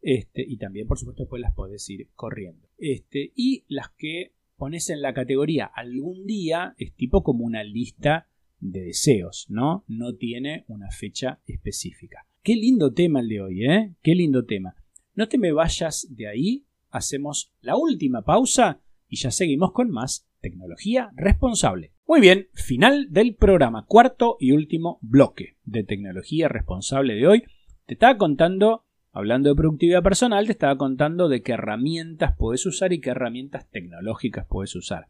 Este, 0.01 0.43
y 0.43 0.57
también, 0.57 0.87
por 0.87 0.99
supuesto, 0.99 1.25
después 1.25 1.43
las 1.43 1.53
podés 1.53 1.87
ir 1.91 2.09
corriendo. 2.15 2.67
Este, 2.79 3.31
y 3.37 3.67
las 3.69 3.91
que 3.91 4.33
pones 4.57 4.89
en 4.89 5.03
la 5.03 5.13
categoría 5.13 5.67
algún 5.67 6.25
día 6.25 6.75
es 6.79 6.95
tipo 6.95 7.23
como 7.23 7.45
una 7.45 7.63
lista 7.63 8.31
de 8.61 8.81
deseos, 8.81 9.49
¿no? 9.51 9.85
No 9.87 10.15
tiene 10.15 10.65
una 10.69 10.91
fecha 10.91 11.43
específica. 11.45 12.27
Qué 12.43 12.57
lindo 12.57 12.95
tema 12.95 13.21
el 13.21 13.29
de 13.29 13.41
hoy, 13.43 13.67
¿eh? 13.67 13.95
Qué 14.01 14.15
lindo 14.15 14.47
tema. 14.47 14.77
No 15.15 15.29
te 15.29 15.37
me 15.37 15.53
vayas 15.53 16.07
de 16.09 16.27
ahí, 16.27 16.65
hacemos 16.89 17.53
la 17.61 17.77
última 17.77 18.23
pausa 18.23 18.81
y 19.09 19.17
ya 19.17 19.31
seguimos 19.31 19.73
con 19.73 19.91
más 19.91 20.29
tecnología 20.41 21.11
responsable. 21.17 21.93
Muy 22.07 22.21
bien, 22.21 22.49
final 22.55 23.09
del 23.11 23.35
programa, 23.35 23.85
cuarto 23.87 24.37
y 24.41 24.53
último 24.53 24.99
bloque 25.03 25.57
de 25.65 25.85
tecnología 25.85 26.49
responsable 26.49 27.15
de 27.15 27.27
hoy. 27.27 27.45
Te 27.87 27.95
estaba 27.95 28.17
contando, 28.17 28.85
hablando 29.13 29.49
de 29.49 29.57
productividad 29.57 30.03
personal, 30.03 30.47
te 30.47 30.53
estaba 30.53 30.79
contando 30.79 31.29
de 31.29 31.43
qué 31.43 31.53
herramientas 31.53 32.35
puedes 32.37 32.65
usar 32.67 32.93
y 32.93 33.01
qué 33.01 33.11
herramientas 33.11 33.69
tecnológicas 33.71 34.47
puedes 34.49 34.75
usar, 34.77 35.09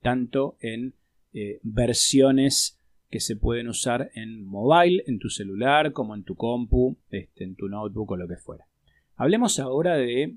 tanto 0.00 0.56
en 0.60 0.94
eh, 1.32 1.60
versiones 1.62 2.80
que 3.10 3.20
se 3.20 3.36
pueden 3.36 3.68
usar 3.68 4.10
en 4.14 4.44
mobile, 4.44 5.02
en 5.06 5.18
tu 5.18 5.28
celular, 5.28 5.92
como 5.92 6.14
en 6.14 6.22
tu 6.22 6.36
compu, 6.36 6.96
este, 7.10 7.44
en 7.44 7.56
tu 7.56 7.68
notebook 7.68 8.12
o 8.12 8.16
lo 8.16 8.28
que 8.28 8.36
fuera. 8.36 8.66
Hablemos 9.16 9.58
ahora 9.58 9.96
de 9.96 10.36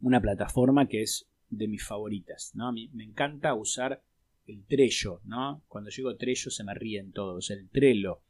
una 0.00 0.20
plataforma 0.20 0.86
que 0.86 1.02
es 1.02 1.29
de 1.50 1.68
mis 1.68 1.84
favoritas, 1.84 2.52
¿no? 2.54 2.72
Me 2.72 3.04
encanta 3.04 3.54
usar 3.54 4.02
el 4.46 4.64
Trello, 4.64 5.20
¿no? 5.24 5.62
Cuando 5.68 5.90
llego 5.90 6.16
Trello 6.16 6.50
se 6.50 6.64
me 6.64 6.74
ríen 6.74 7.12
todos, 7.12 7.50
el 7.50 7.68
Trello. 7.68 8.22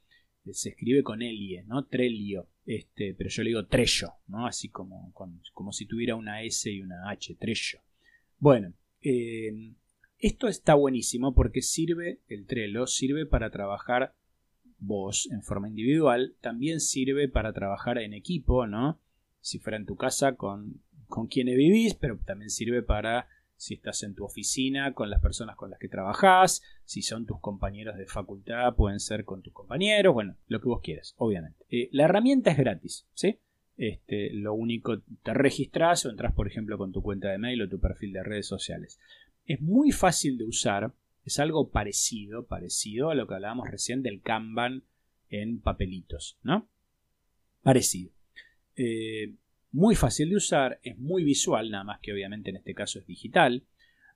Eh, 0.44 0.54
se 0.54 0.70
escribe 0.70 1.02
con 1.02 1.22
Elie, 1.22 1.64
¿no? 1.64 1.84
Trelio, 1.86 2.48
este, 2.66 3.14
pero 3.14 3.30
yo 3.30 3.42
le 3.42 3.50
digo 3.50 3.66
Trello, 3.66 4.14
¿no? 4.26 4.46
Así 4.46 4.68
como, 4.68 5.12
como 5.12 5.72
si 5.72 5.86
tuviera 5.86 6.16
una 6.16 6.42
S 6.42 6.70
y 6.70 6.80
una 6.80 7.10
H, 7.10 7.36
Trello. 7.36 7.80
Bueno, 8.38 8.72
eh, 9.02 9.74
esto 10.18 10.48
está 10.48 10.74
buenísimo 10.74 11.34
porque 11.34 11.62
sirve, 11.62 12.20
el 12.28 12.46
Trello 12.46 12.86
sirve 12.86 13.26
para 13.26 13.50
trabajar 13.50 14.14
vos 14.78 15.28
en 15.30 15.42
forma 15.42 15.68
individual, 15.68 16.34
también 16.40 16.80
sirve 16.80 17.28
para 17.28 17.52
trabajar 17.52 17.98
en 17.98 18.14
equipo, 18.14 18.66
¿no? 18.66 18.98
Si 19.40 19.58
fuera 19.58 19.76
en 19.76 19.86
tu 19.86 19.96
casa 19.96 20.36
con 20.36 20.82
con 21.10 21.26
quienes 21.26 21.56
vivís, 21.56 21.94
pero 21.94 22.18
también 22.24 22.48
sirve 22.48 22.82
para 22.82 23.28
si 23.56 23.74
estás 23.74 24.02
en 24.04 24.14
tu 24.14 24.24
oficina 24.24 24.94
con 24.94 25.10
las 25.10 25.20
personas 25.20 25.54
con 25.54 25.68
las 25.68 25.78
que 25.78 25.88
trabajás, 25.88 26.62
si 26.84 27.02
son 27.02 27.26
tus 27.26 27.40
compañeros 27.40 27.98
de 27.98 28.06
facultad, 28.06 28.74
pueden 28.74 29.00
ser 29.00 29.26
con 29.26 29.42
tus 29.42 29.52
compañeros, 29.52 30.14
bueno, 30.14 30.36
lo 30.48 30.62
que 30.62 30.68
vos 30.68 30.80
quieras, 30.82 31.14
obviamente. 31.18 31.66
Eh, 31.68 31.90
la 31.92 32.04
herramienta 32.04 32.52
es 32.52 32.56
gratis, 32.56 33.06
¿sí? 33.12 33.38
este, 33.80 34.30
lo 34.34 34.52
único, 34.52 35.00
te 35.22 35.32
registras 35.32 36.04
o 36.04 36.10
entras, 36.10 36.34
por 36.34 36.46
ejemplo, 36.46 36.76
con 36.76 36.92
tu 36.92 37.02
cuenta 37.02 37.30
de 37.30 37.38
mail 37.38 37.62
o 37.62 37.68
tu 37.68 37.80
perfil 37.80 38.12
de 38.12 38.22
redes 38.22 38.46
sociales. 38.46 39.00
Es 39.46 39.62
muy 39.62 39.90
fácil 39.90 40.36
de 40.36 40.44
usar, 40.44 40.92
es 41.24 41.38
algo 41.38 41.70
parecido, 41.70 42.44
parecido 42.46 43.08
a 43.08 43.14
lo 43.14 43.26
que 43.26 43.34
hablábamos 43.34 43.70
recién 43.70 44.02
del 44.02 44.20
Kanban 44.20 44.84
en 45.30 45.60
papelitos, 45.62 46.38
¿no? 46.42 46.68
Parecido. 47.62 48.12
Eh, 48.76 49.34
muy 49.72 49.94
fácil 49.94 50.30
de 50.30 50.36
usar, 50.36 50.80
es 50.82 50.98
muy 50.98 51.24
visual, 51.24 51.70
nada 51.70 51.84
más 51.84 52.00
que 52.00 52.12
obviamente 52.12 52.50
en 52.50 52.56
este 52.56 52.74
caso 52.74 52.98
es 52.98 53.06
digital. 53.06 53.64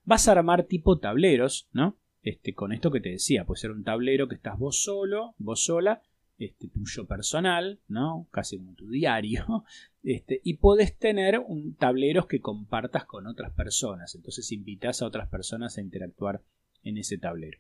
Vas 0.04 0.28
a 0.28 0.32
armar 0.32 0.64
tipo 0.64 0.98
tableros, 0.98 1.68
¿no? 1.72 1.98
Este, 2.22 2.54
con 2.54 2.72
esto 2.72 2.90
que 2.90 3.00
te 3.00 3.10
decía, 3.10 3.44
puede 3.44 3.60
ser 3.60 3.70
un 3.70 3.84
tablero 3.84 4.28
que 4.28 4.34
estás 4.34 4.58
vos 4.58 4.82
solo, 4.82 5.34
vos 5.38 5.64
sola, 5.64 6.02
este, 6.38 6.68
tuyo 6.68 7.06
personal, 7.06 7.80
¿no? 7.86 8.28
Casi 8.30 8.56
como 8.56 8.74
tu 8.74 8.88
diario, 8.88 9.64
este, 10.02 10.40
y 10.42 10.54
podés 10.54 10.96
tener 10.96 11.38
un, 11.38 11.76
tableros 11.76 12.26
que 12.26 12.40
compartas 12.40 13.04
con 13.04 13.26
otras 13.26 13.52
personas. 13.52 14.14
Entonces 14.14 14.50
invitas 14.52 15.02
a 15.02 15.06
otras 15.06 15.28
personas 15.28 15.78
a 15.78 15.82
interactuar 15.82 16.42
en 16.82 16.98
ese 16.98 17.18
tablero. 17.18 17.58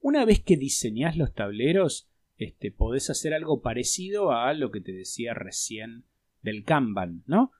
Una 0.00 0.24
vez 0.24 0.42
que 0.42 0.56
diseñas 0.56 1.16
los 1.16 1.34
tableros, 1.34 2.08
este, 2.38 2.70
podés 2.70 3.10
hacer 3.10 3.34
algo 3.34 3.60
parecido 3.60 4.32
a 4.32 4.52
lo 4.54 4.70
que 4.70 4.80
te 4.80 4.92
decía 4.92 5.34
recién 5.34 6.04
del 6.46 6.62
Kanban, 6.62 7.24
¿no? 7.26 7.50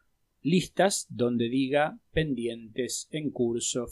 Listas 0.43 1.09
donde 1.11 1.49
diga 1.49 1.99
pendientes, 2.13 3.09
en 3.11 3.31
curso, 3.31 3.89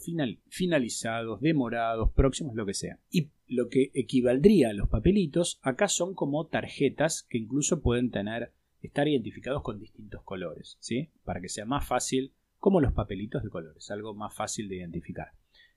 finalizados, 0.49 1.41
demorados, 1.41 2.13
próximos, 2.13 2.55
lo 2.55 2.65
que 2.65 2.75
sea. 2.75 3.01
Y 3.11 3.31
lo 3.49 3.69
que 3.69 3.91
equivaldría 3.93 4.71
a 4.71 4.73
los 4.73 4.89
papelitos, 4.89 5.59
acá 5.63 5.89
son 5.89 6.15
como 6.15 6.47
tarjetas 6.47 7.25
que 7.29 7.39
incluso 7.39 7.83
pueden 7.83 8.13
tener, 8.13 8.53
estar 8.83 9.09
identificados 9.09 9.63
con 9.63 9.81
distintos 9.81 10.23
colores, 10.23 10.77
¿sí? 10.79 11.11
Para 11.25 11.41
que 11.41 11.49
sea 11.49 11.65
más 11.65 11.85
fácil, 11.85 12.33
como 12.59 12.81
los 12.81 12.93
papelitos 12.93 13.43
de 13.43 13.51
colores, 13.51 13.91
algo 13.91 14.15
más 14.15 14.33
fácil 14.33 14.69
de 14.69 14.77
identificar. 14.77 15.33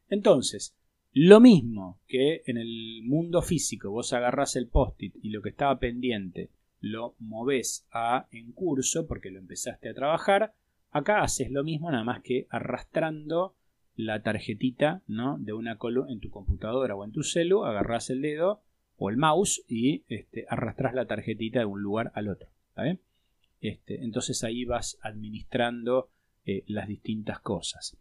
Entonces, 0.09 0.77
lo 1.11 1.39
mismo 1.39 1.99
que 2.07 2.43
en 2.45 2.57
el 2.57 3.01
mundo 3.03 3.41
físico 3.41 3.89
vos 3.89 4.13
agarrás 4.13 4.55
el 4.55 4.67
post-it 4.67 5.15
y 5.23 5.31
lo 5.31 5.41
que 5.41 5.49
estaba 5.49 5.79
pendiente 5.79 6.51
lo 6.79 7.15
moves 7.19 7.87
a 7.91 8.27
en 8.31 8.51
curso 8.51 9.07
porque 9.07 9.31
lo 9.31 9.39
empezaste 9.39 9.89
a 9.89 9.93
trabajar, 9.93 10.53
acá 10.91 11.21
haces 11.21 11.51
lo 11.51 11.63
mismo 11.63 11.91
nada 11.91 12.03
más 12.03 12.21
que 12.21 12.47
arrastrando 12.49 13.55
la 13.95 14.21
tarjetita 14.21 15.01
¿no? 15.07 15.37
de 15.39 15.53
una 15.53 15.77
columna 15.77 16.11
en 16.11 16.19
tu 16.19 16.29
computadora 16.29 16.95
o 16.95 17.03
en 17.03 17.11
tu 17.11 17.23
celu, 17.23 17.65
agarras 17.65 18.09
el 18.09 18.21
dedo 18.21 18.61
o 18.97 19.09
el 19.09 19.17
mouse 19.17 19.63
y 19.67 20.03
este, 20.07 20.45
arrastras 20.49 20.93
la 20.93 21.05
tarjetita 21.05 21.59
de 21.59 21.65
un 21.65 21.81
lugar 21.81 22.11
al 22.15 22.29
otro. 22.29 22.49
Este, 23.59 24.03
entonces 24.03 24.43
ahí 24.43 24.65
vas 24.65 24.99
administrando 25.01 26.09
eh, 26.45 26.63
las 26.67 26.87
distintas 26.87 27.39
cosas. 27.39 27.97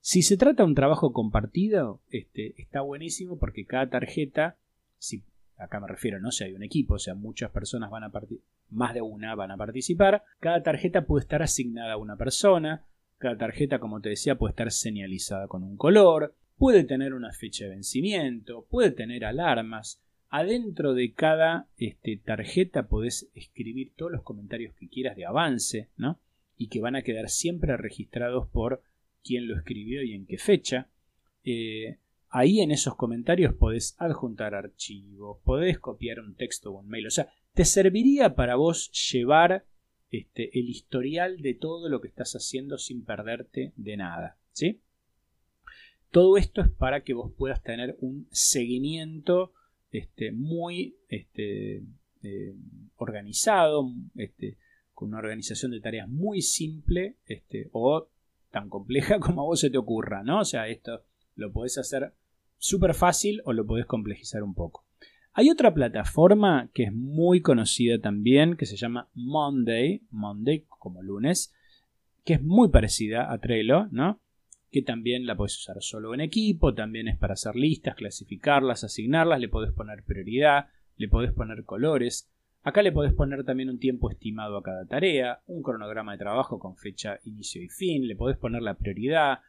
Si 0.00 0.22
se 0.22 0.36
trata 0.36 0.62
de 0.62 0.68
un 0.68 0.74
trabajo 0.74 1.12
compartido, 1.12 2.00
este, 2.10 2.54
está 2.60 2.80
buenísimo 2.80 3.38
porque 3.38 3.66
cada 3.66 3.88
tarjeta, 3.90 4.56
si 4.98 5.24
acá 5.60 5.80
me 5.80 5.88
refiero, 5.88 6.20
no 6.20 6.30
si 6.30 6.44
hay 6.44 6.54
un 6.54 6.62
equipo, 6.62 6.94
o 6.94 6.98
sea, 6.98 7.14
muchas 7.14 7.50
personas 7.50 7.90
van 7.90 8.04
a 8.04 8.10
participar, 8.10 8.46
más 8.70 8.94
de 8.94 9.02
una 9.02 9.34
van 9.34 9.50
a 9.50 9.56
participar, 9.56 10.24
cada 10.38 10.62
tarjeta 10.62 11.04
puede 11.04 11.22
estar 11.22 11.42
asignada 11.42 11.94
a 11.94 11.96
una 11.96 12.16
persona, 12.16 12.84
cada 13.18 13.36
tarjeta, 13.36 13.78
como 13.78 14.00
te 14.00 14.08
decía, 14.08 14.38
puede 14.38 14.52
estar 14.52 14.72
señalizada 14.72 15.46
con 15.46 15.62
un 15.62 15.76
color, 15.76 16.34
puede 16.56 16.84
tener 16.84 17.12
una 17.12 17.32
fecha 17.32 17.64
de 17.64 17.70
vencimiento, 17.70 18.66
puede 18.70 18.90
tener 18.90 19.24
alarmas. 19.24 20.00
Adentro 20.30 20.94
de 20.94 21.12
cada 21.12 21.68
este, 21.76 22.16
tarjeta 22.16 22.86
podés 22.86 23.28
escribir 23.34 23.92
todos 23.94 24.12
los 24.12 24.22
comentarios 24.22 24.74
que 24.74 24.88
quieras 24.88 25.16
de 25.16 25.26
avance, 25.26 25.88
¿no? 25.96 26.18
Y 26.56 26.68
que 26.68 26.80
van 26.80 26.96
a 26.96 27.02
quedar 27.02 27.28
siempre 27.28 27.76
registrados 27.76 28.46
por 28.48 28.82
quién 29.22 29.48
lo 29.48 29.56
escribió 29.56 30.02
y 30.02 30.14
en 30.14 30.26
qué 30.26 30.38
fecha. 30.38 30.88
Eh, 31.44 31.98
ahí 32.30 32.60
en 32.60 32.70
esos 32.70 32.94
comentarios 32.96 33.54
podés 33.54 33.96
adjuntar 33.98 34.54
archivos, 34.54 35.38
podés 35.44 35.78
copiar 35.78 36.20
un 36.20 36.34
texto 36.34 36.70
o 36.70 36.80
un 36.80 36.88
mail. 36.88 37.06
O 37.06 37.10
sea, 37.10 37.32
te 37.54 37.64
serviría 37.64 38.34
para 38.34 38.56
vos 38.56 38.90
llevar 39.10 39.66
este, 40.10 40.58
el 40.58 40.68
historial 40.68 41.42
de 41.42 41.54
todo 41.54 41.88
lo 41.88 42.00
que 42.00 42.08
estás 42.08 42.32
haciendo 42.34 42.78
sin 42.78 43.04
perderte 43.04 43.72
de 43.76 43.96
nada. 43.96 44.38
¿sí? 44.52 44.80
Todo 46.10 46.36
esto 46.36 46.62
es 46.62 46.70
para 46.70 47.02
que 47.02 47.14
vos 47.14 47.32
puedas 47.36 47.62
tener 47.62 47.96
un 48.00 48.28
seguimiento 48.30 49.52
este, 49.90 50.32
muy 50.32 50.96
este, 51.08 51.82
eh, 52.22 52.54
organizado, 52.96 53.90
este, 54.16 54.56
con 54.94 55.08
una 55.08 55.18
organización 55.18 55.72
de 55.72 55.80
tareas 55.80 56.08
muy 56.08 56.42
simple 56.42 57.16
este, 57.26 57.68
o 57.72 58.08
tan 58.50 58.68
compleja 58.68 59.18
como 59.20 59.42
a 59.42 59.44
vos 59.44 59.60
se 59.60 59.70
te 59.70 59.78
ocurra. 59.78 60.22
¿no? 60.22 60.40
O 60.40 60.44
sea, 60.44 60.68
esto 60.68 61.02
lo 61.36 61.52
podés 61.52 61.78
hacer 61.78 62.12
súper 62.60 62.94
fácil 62.94 63.40
o 63.44 63.52
lo 63.52 63.66
podés 63.66 63.86
complejizar 63.86 64.44
un 64.44 64.54
poco. 64.54 64.84
Hay 65.32 65.48
otra 65.48 65.72
plataforma 65.72 66.68
que 66.74 66.84
es 66.84 66.92
muy 66.92 67.40
conocida 67.40 67.98
también, 67.98 68.56
que 68.56 68.66
se 68.66 68.76
llama 68.76 69.08
Monday, 69.14 70.02
Monday 70.10 70.66
como 70.68 71.02
lunes, 71.02 71.52
que 72.24 72.34
es 72.34 72.42
muy 72.42 72.68
parecida 72.68 73.32
a 73.32 73.38
Trello, 73.38 73.86
¿no? 73.90 74.20
Que 74.70 74.82
también 74.82 75.26
la 75.26 75.36
puedes 75.36 75.56
usar 75.56 75.76
solo 75.80 76.14
en 76.14 76.20
equipo, 76.20 76.74
también 76.74 77.08
es 77.08 77.16
para 77.16 77.32
hacer 77.32 77.56
listas, 77.56 77.94
clasificarlas, 77.94 78.84
asignarlas, 78.84 79.40
le 79.40 79.48
podés 79.48 79.72
poner 79.72 80.04
prioridad, 80.04 80.66
le 80.96 81.08
podés 81.08 81.32
poner 81.32 81.64
colores. 81.64 82.28
Acá 82.62 82.82
le 82.82 82.92
podés 82.92 83.14
poner 83.14 83.42
también 83.44 83.70
un 83.70 83.78
tiempo 83.78 84.10
estimado 84.10 84.58
a 84.58 84.62
cada 84.62 84.84
tarea, 84.84 85.40
un 85.46 85.62
cronograma 85.62 86.12
de 86.12 86.18
trabajo 86.18 86.58
con 86.58 86.76
fecha 86.76 87.18
inicio 87.24 87.62
y 87.62 87.68
fin, 87.68 88.06
le 88.06 88.16
podés 88.16 88.36
poner 88.36 88.62
la 88.62 88.74
prioridad, 88.74 89.40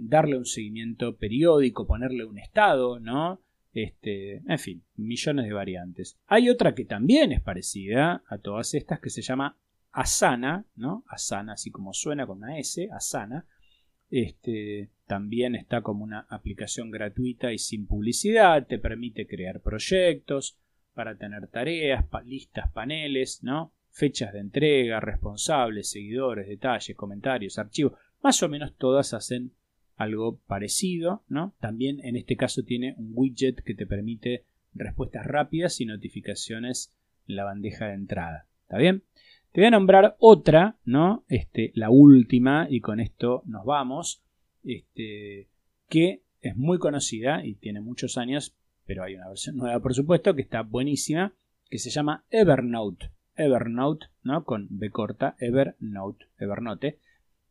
darle 0.00 0.36
un 0.36 0.44
seguimiento 0.44 1.16
periódico, 1.16 1.86
ponerle 1.86 2.24
un 2.24 2.38
estado, 2.38 2.98
¿no? 2.98 3.40
Este, 3.72 4.42
en 4.48 4.58
fin, 4.58 4.82
millones 4.96 5.46
de 5.46 5.52
variantes. 5.52 6.18
Hay 6.26 6.50
otra 6.50 6.74
que 6.74 6.84
también 6.84 7.32
es 7.32 7.40
parecida 7.40 8.24
a 8.26 8.38
todas 8.38 8.74
estas 8.74 8.98
que 8.98 9.10
se 9.10 9.22
llama 9.22 9.56
Asana, 9.92 10.64
¿no? 10.74 11.04
Asana, 11.06 11.52
así 11.52 11.70
como 11.70 11.92
suena 11.92 12.26
con 12.26 12.38
una 12.38 12.58
S, 12.58 12.88
Asana. 12.90 13.46
Este, 14.10 14.90
también 15.06 15.54
está 15.54 15.82
como 15.82 16.02
una 16.02 16.26
aplicación 16.28 16.90
gratuita 16.90 17.52
y 17.52 17.58
sin 17.58 17.86
publicidad, 17.86 18.66
te 18.66 18.78
permite 18.78 19.26
crear 19.26 19.60
proyectos 19.60 20.58
para 20.94 21.16
tener 21.16 21.46
tareas, 21.48 22.04
listas, 22.24 22.72
paneles, 22.72 23.44
¿no? 23.44 23.72
Fechas 23.90 24.32
de 24.32 24.40
entrega, 24.40 24.98
responsables, 24.98 25.90
seguidores, 25.90 26.48
detalles, 26.48 26.96
comentarios, 26.96 27.58
archivos, 27.58 27.92
más 28.22 28.42
o 28.42 28.48
menos 28.48 28.76
todas 28.76 29.14
hacen 29.14 29.52
algo 29.98 30.38
parecido, 30.46 31.24
¿no? 31.28 31.54
También 31.60 32.00
en 32.04 32.16
este 32.16 32.36
caso 32.36 32.62
tiene 32.62 32.94
un 32.96 33.10
widget 33.14 33.62
que 33.62 33.74
te 33.74 33.86
permite 33.86 34.44
respuestas 34.72 35.26
rápidas 35.26 35.80
y 35.80 35.86
notificaciones 35.86 36.94
en 37.26 37.36
la 37.36 37.44
bandeja 37.44 37.88
de 37.88 37.94
entrada. 37.94 38.46
¿Está 38.62 38.78
bien? 38.78 39.02
Te 39.52 39.60
voy 39.60 39.66
a 39.66 39.72
nombrar 39.72 40.16
otra, 40.20 40.78
¿no? 40.84 41.24
Este, 41.28 41.72
la 41.74 41.90
última, 41.90 42.68
y 42.70 42.80
con 42.80 43.00
esto 43.00 43.42
nos 43.46 43.64
vamos, 43.64 44.22
este, 44.62 45.48
que 45.88 46.22
es 46.40 46.56
muy 46.56 46.78
conocida 46.78 47.44
y 47.44 47.54
tiene 47.54 47.80
muchos 47.80 48.18
años, 48.18 48.54
pero 48.86 49.02
hay 49.02 49.16
una 49.16 49.28
versión 49.28 49.56
nueva, 49.56 49.80
por 49.80 49.94
supuesto, 49.94 50.34
que 50.34 50.42
está 50.42 50.62
buenísima, 50.62 51.34
que 51.68 51.78
se 51.78 51.90
llama 51.90 52.24
Evernote. 52.30 53.10
Evernote, 53.34 54.06
¿no? 54.22 54.44
Con 54.44 54.68
B 54.70 54.90
corta, 54.90 55.34
Evernote, 55.40 56.26
Evernote. 56.38 56.98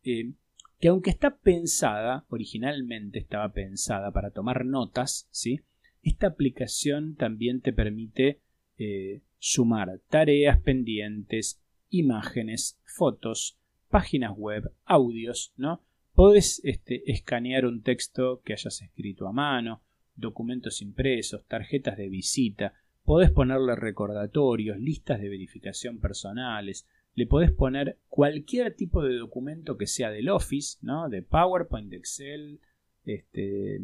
Eh, 0.04 0.32
que 0.80 0.90
aunque 0.90 1.10
está 1.10 1.38
pensada, 1.38 2.26
originalmente 2.30 3.20
estaba 3.20 3.52
pensada 3.52 4.12
para 4.12 4.32
tomar 4.32 4.66
notas, 4.66 5.28
¿sí? 5.32 5.62
esta 6.02 6.28
aplicación 6.28 7.16
también 7.16 7.62
te 7.62 7.74
permite 7.74 8.42
eh, 8.78 9.22
sumar 9.40 10.00
tareas 10.10 10.60
pendientes, 10.62 11.62
imágenes, 11.90 12.80
fotos, 12.86 13.60
páginas 13.90 14.34
web, 14.36 14.72
audios, 14.86 15.54
¿no? 15.58 15.84
Podés 16.14 16.62
este, 16.64 17.12
escanear 17.12 17.66
un 17.66 17.84
texto 17.84 18.42
que 18.44 18.54
hayas 18.54 18.82
escrito 18.82 19.28
a 19.28 19.34
mano, 19.34 19.84
documentos 20.16 20.82
impresos, 20.82 21.46
tarjetas 21.46 21.98
de 21.98 22.10
visita, 22.10 22.74
podés 23.04 23.30
ponerle 23.32 23.76
recordatorios, 23.76 24.80
listas 24.80 25.22
de 25.22 25.30
verificación 25.30 26.00
personales, 26.00 26.88
le 27.18 27.26
podés 27.26 27.52
poner 27.52 27.98
cualquier 28.10 28.76
tipo 28.76 29.02
de 29.02 29.16
documento 29.16 29.76
que 29.76 29.88
sea 29.88 30.12
del 30.12 30.30
Office, 30.30 30.78
¿no? 30.84 31.10
De 31.10 31.24
PowerPoint, 31.24 31.90
de 31.90 31.98
Excel, 31.98 32.60
este, 33.06 33.82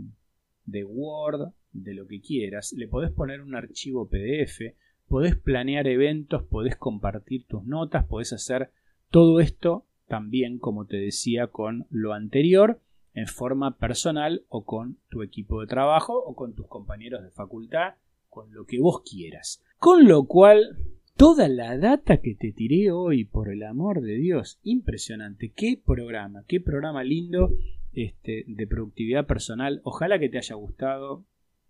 de 0.65 0.83
Word, 0.83 1.51
de 1.71 1.95
lo 1.95 2.05
que 2.05 2.21
quieras. 2.21 2.73
Le 2.73 2.87
podés 2.87 3.09
poner 3.09 3.41
un 3.41 3.55
archivo 3.55 4.07
PDF, 4.07 4.75
podés 5.07 5.35
planear 5.35 5.87
eventos, 5.87 6.43
podés 6.43 6.75
compartir 6.75 7.47
tus 7.47 7.65
notas, 7.65 8.05
podés 8.05 8.33
hacer 8.33 8.69
todo 9.09 9.39
esto 9.39 9.87
también, 10.07 10.59
como 10.59 10.85
te 10.85 10.97
decía, 10.97 11.47
con 11.47 11.87
lo 11.89 12.13
anterior, 12.13 12.81
en 13.15 13.25
forma 13.25 13.79
personal 13.79 14.45
o 14.47 14.63
con 14.63 14.99
tu 15.09 15.23
equipo 15.23 15.61
de 15.61 15.65
trabajo 15.65 16.13
o 16.23 16.35
con 16.35 16.53
tus 16.53 16.67
compañeros 16.67 17.23
de 17.23 17.31
facultad, 17.31 17.95
con 18.29 18.53
lo 18.53 18.65
que 18.67 18.79
vos 18.79 19.01
quieras. 19.01 19.63
Con 19.79 20.07
lo 20.07 20.25
cual 20.25 20.77
toda 21.23 21.47
la 21.47 21.77
data 21.77 22.17
que 22.17 22.35
te 22.35 22.51
tiré 22.51 22.91
hoy, 22.91 23.23
por 23.23 23.47
el 23.47 23.63
amor 23.63 24.01
de 24.01 24.15
Dios. 24.15 24.59
Impresionante. 24.61 25.53
Qué 25.55 25.81
programa, 25.81 26.43
qué 26.49 26.59
programa 26.59 27.01
lindo 27.01 27.53
este, 27.93 28.43
de 28.45 28.67
productividad 28.67 29.25
personal. 29.25 29.79
Ojalá 29.85 30.19
que 30.19 30.27
te 30.27 30.37
haya 30.37 30.55
gustado. 30.55 31.23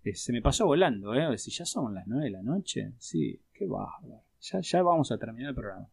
Eh, 0.03 0.15
se 0.15 0.33
me 0.33 0.41
pasó 0.41 0.65
volando, 0.65 1.13
¿eh? 1.13 1.37
Si 1.37 1.51
ya 1.51 1.65
son 1.65 1.93
las 1.93 2.07
9 2.07 2.25
de 2.25 2.31
la 2.31 2.41
noche. 2.41 2.93
Sí, 2.97 3.41
qué 3.53 3.67
bárbaro. 3.67 4.23
Ya, 4.41 4.59
ya 4.59 4.81
vamos 4.81 5.11
a 5.11 5.19
terminar 5.19 5.49
el 5.49 5.55
programa. 5.55 5.87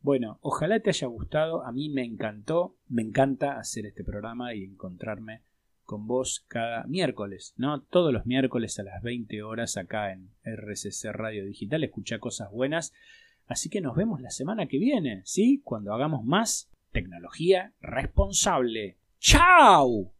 Bueno, 0.00 0.38
ojalá 0.40 0.80
te 0.80 0.88
haya 0.88 1.06
gustado. 1.06 1.66
A 1.66 1.72
mí 1.72 1.90
me 1.90 2.02
encantó. 2.02 2.78
Me 2.88 3.02
encanta 3.02 3.58
hacer 3.58 3.84
este 3.84 4.04
programa 4.04 4.54
y 4.54 4.64
encontrarme 4.64 5.42
con 5.86 6.06
vos 6.06 6.44
cada 6.48 6.84
miércoles, 6.84 7.54
¿no? 7.56 7.80
Todos 7.80 8.12
los 8.12 8.26
miércoles 8.26 8.78
a 8.78 8.82
las 8.82 9.02
20 9.02 9.42
horas 9.42 9.76
acá 9.76 10.12
en 10.12 10.30
RCC 10.44 11.12
Radio 11.12 11.46
Digital. 11.46 11.84
Escucha 11.84 12.18
cosas 12.18 12.50
buenas. 12.50 12.92
Así 13.46 13.70
que 13.70 13.80
nos 13.80 13.96
vemos 13.96 14.20
la 14.20 14.30
semana 14.30 14.66
que 14.66 14.78
viene, 14.78 15.22
¿sí? 15.24 15.62
Cuando 15.64 15.94
hagamos 15.94 16.24
más 16.24 16.68
tecnología 16.92 17.72
responsable. 17.80 18.98
¡Chao! 19.20 20.12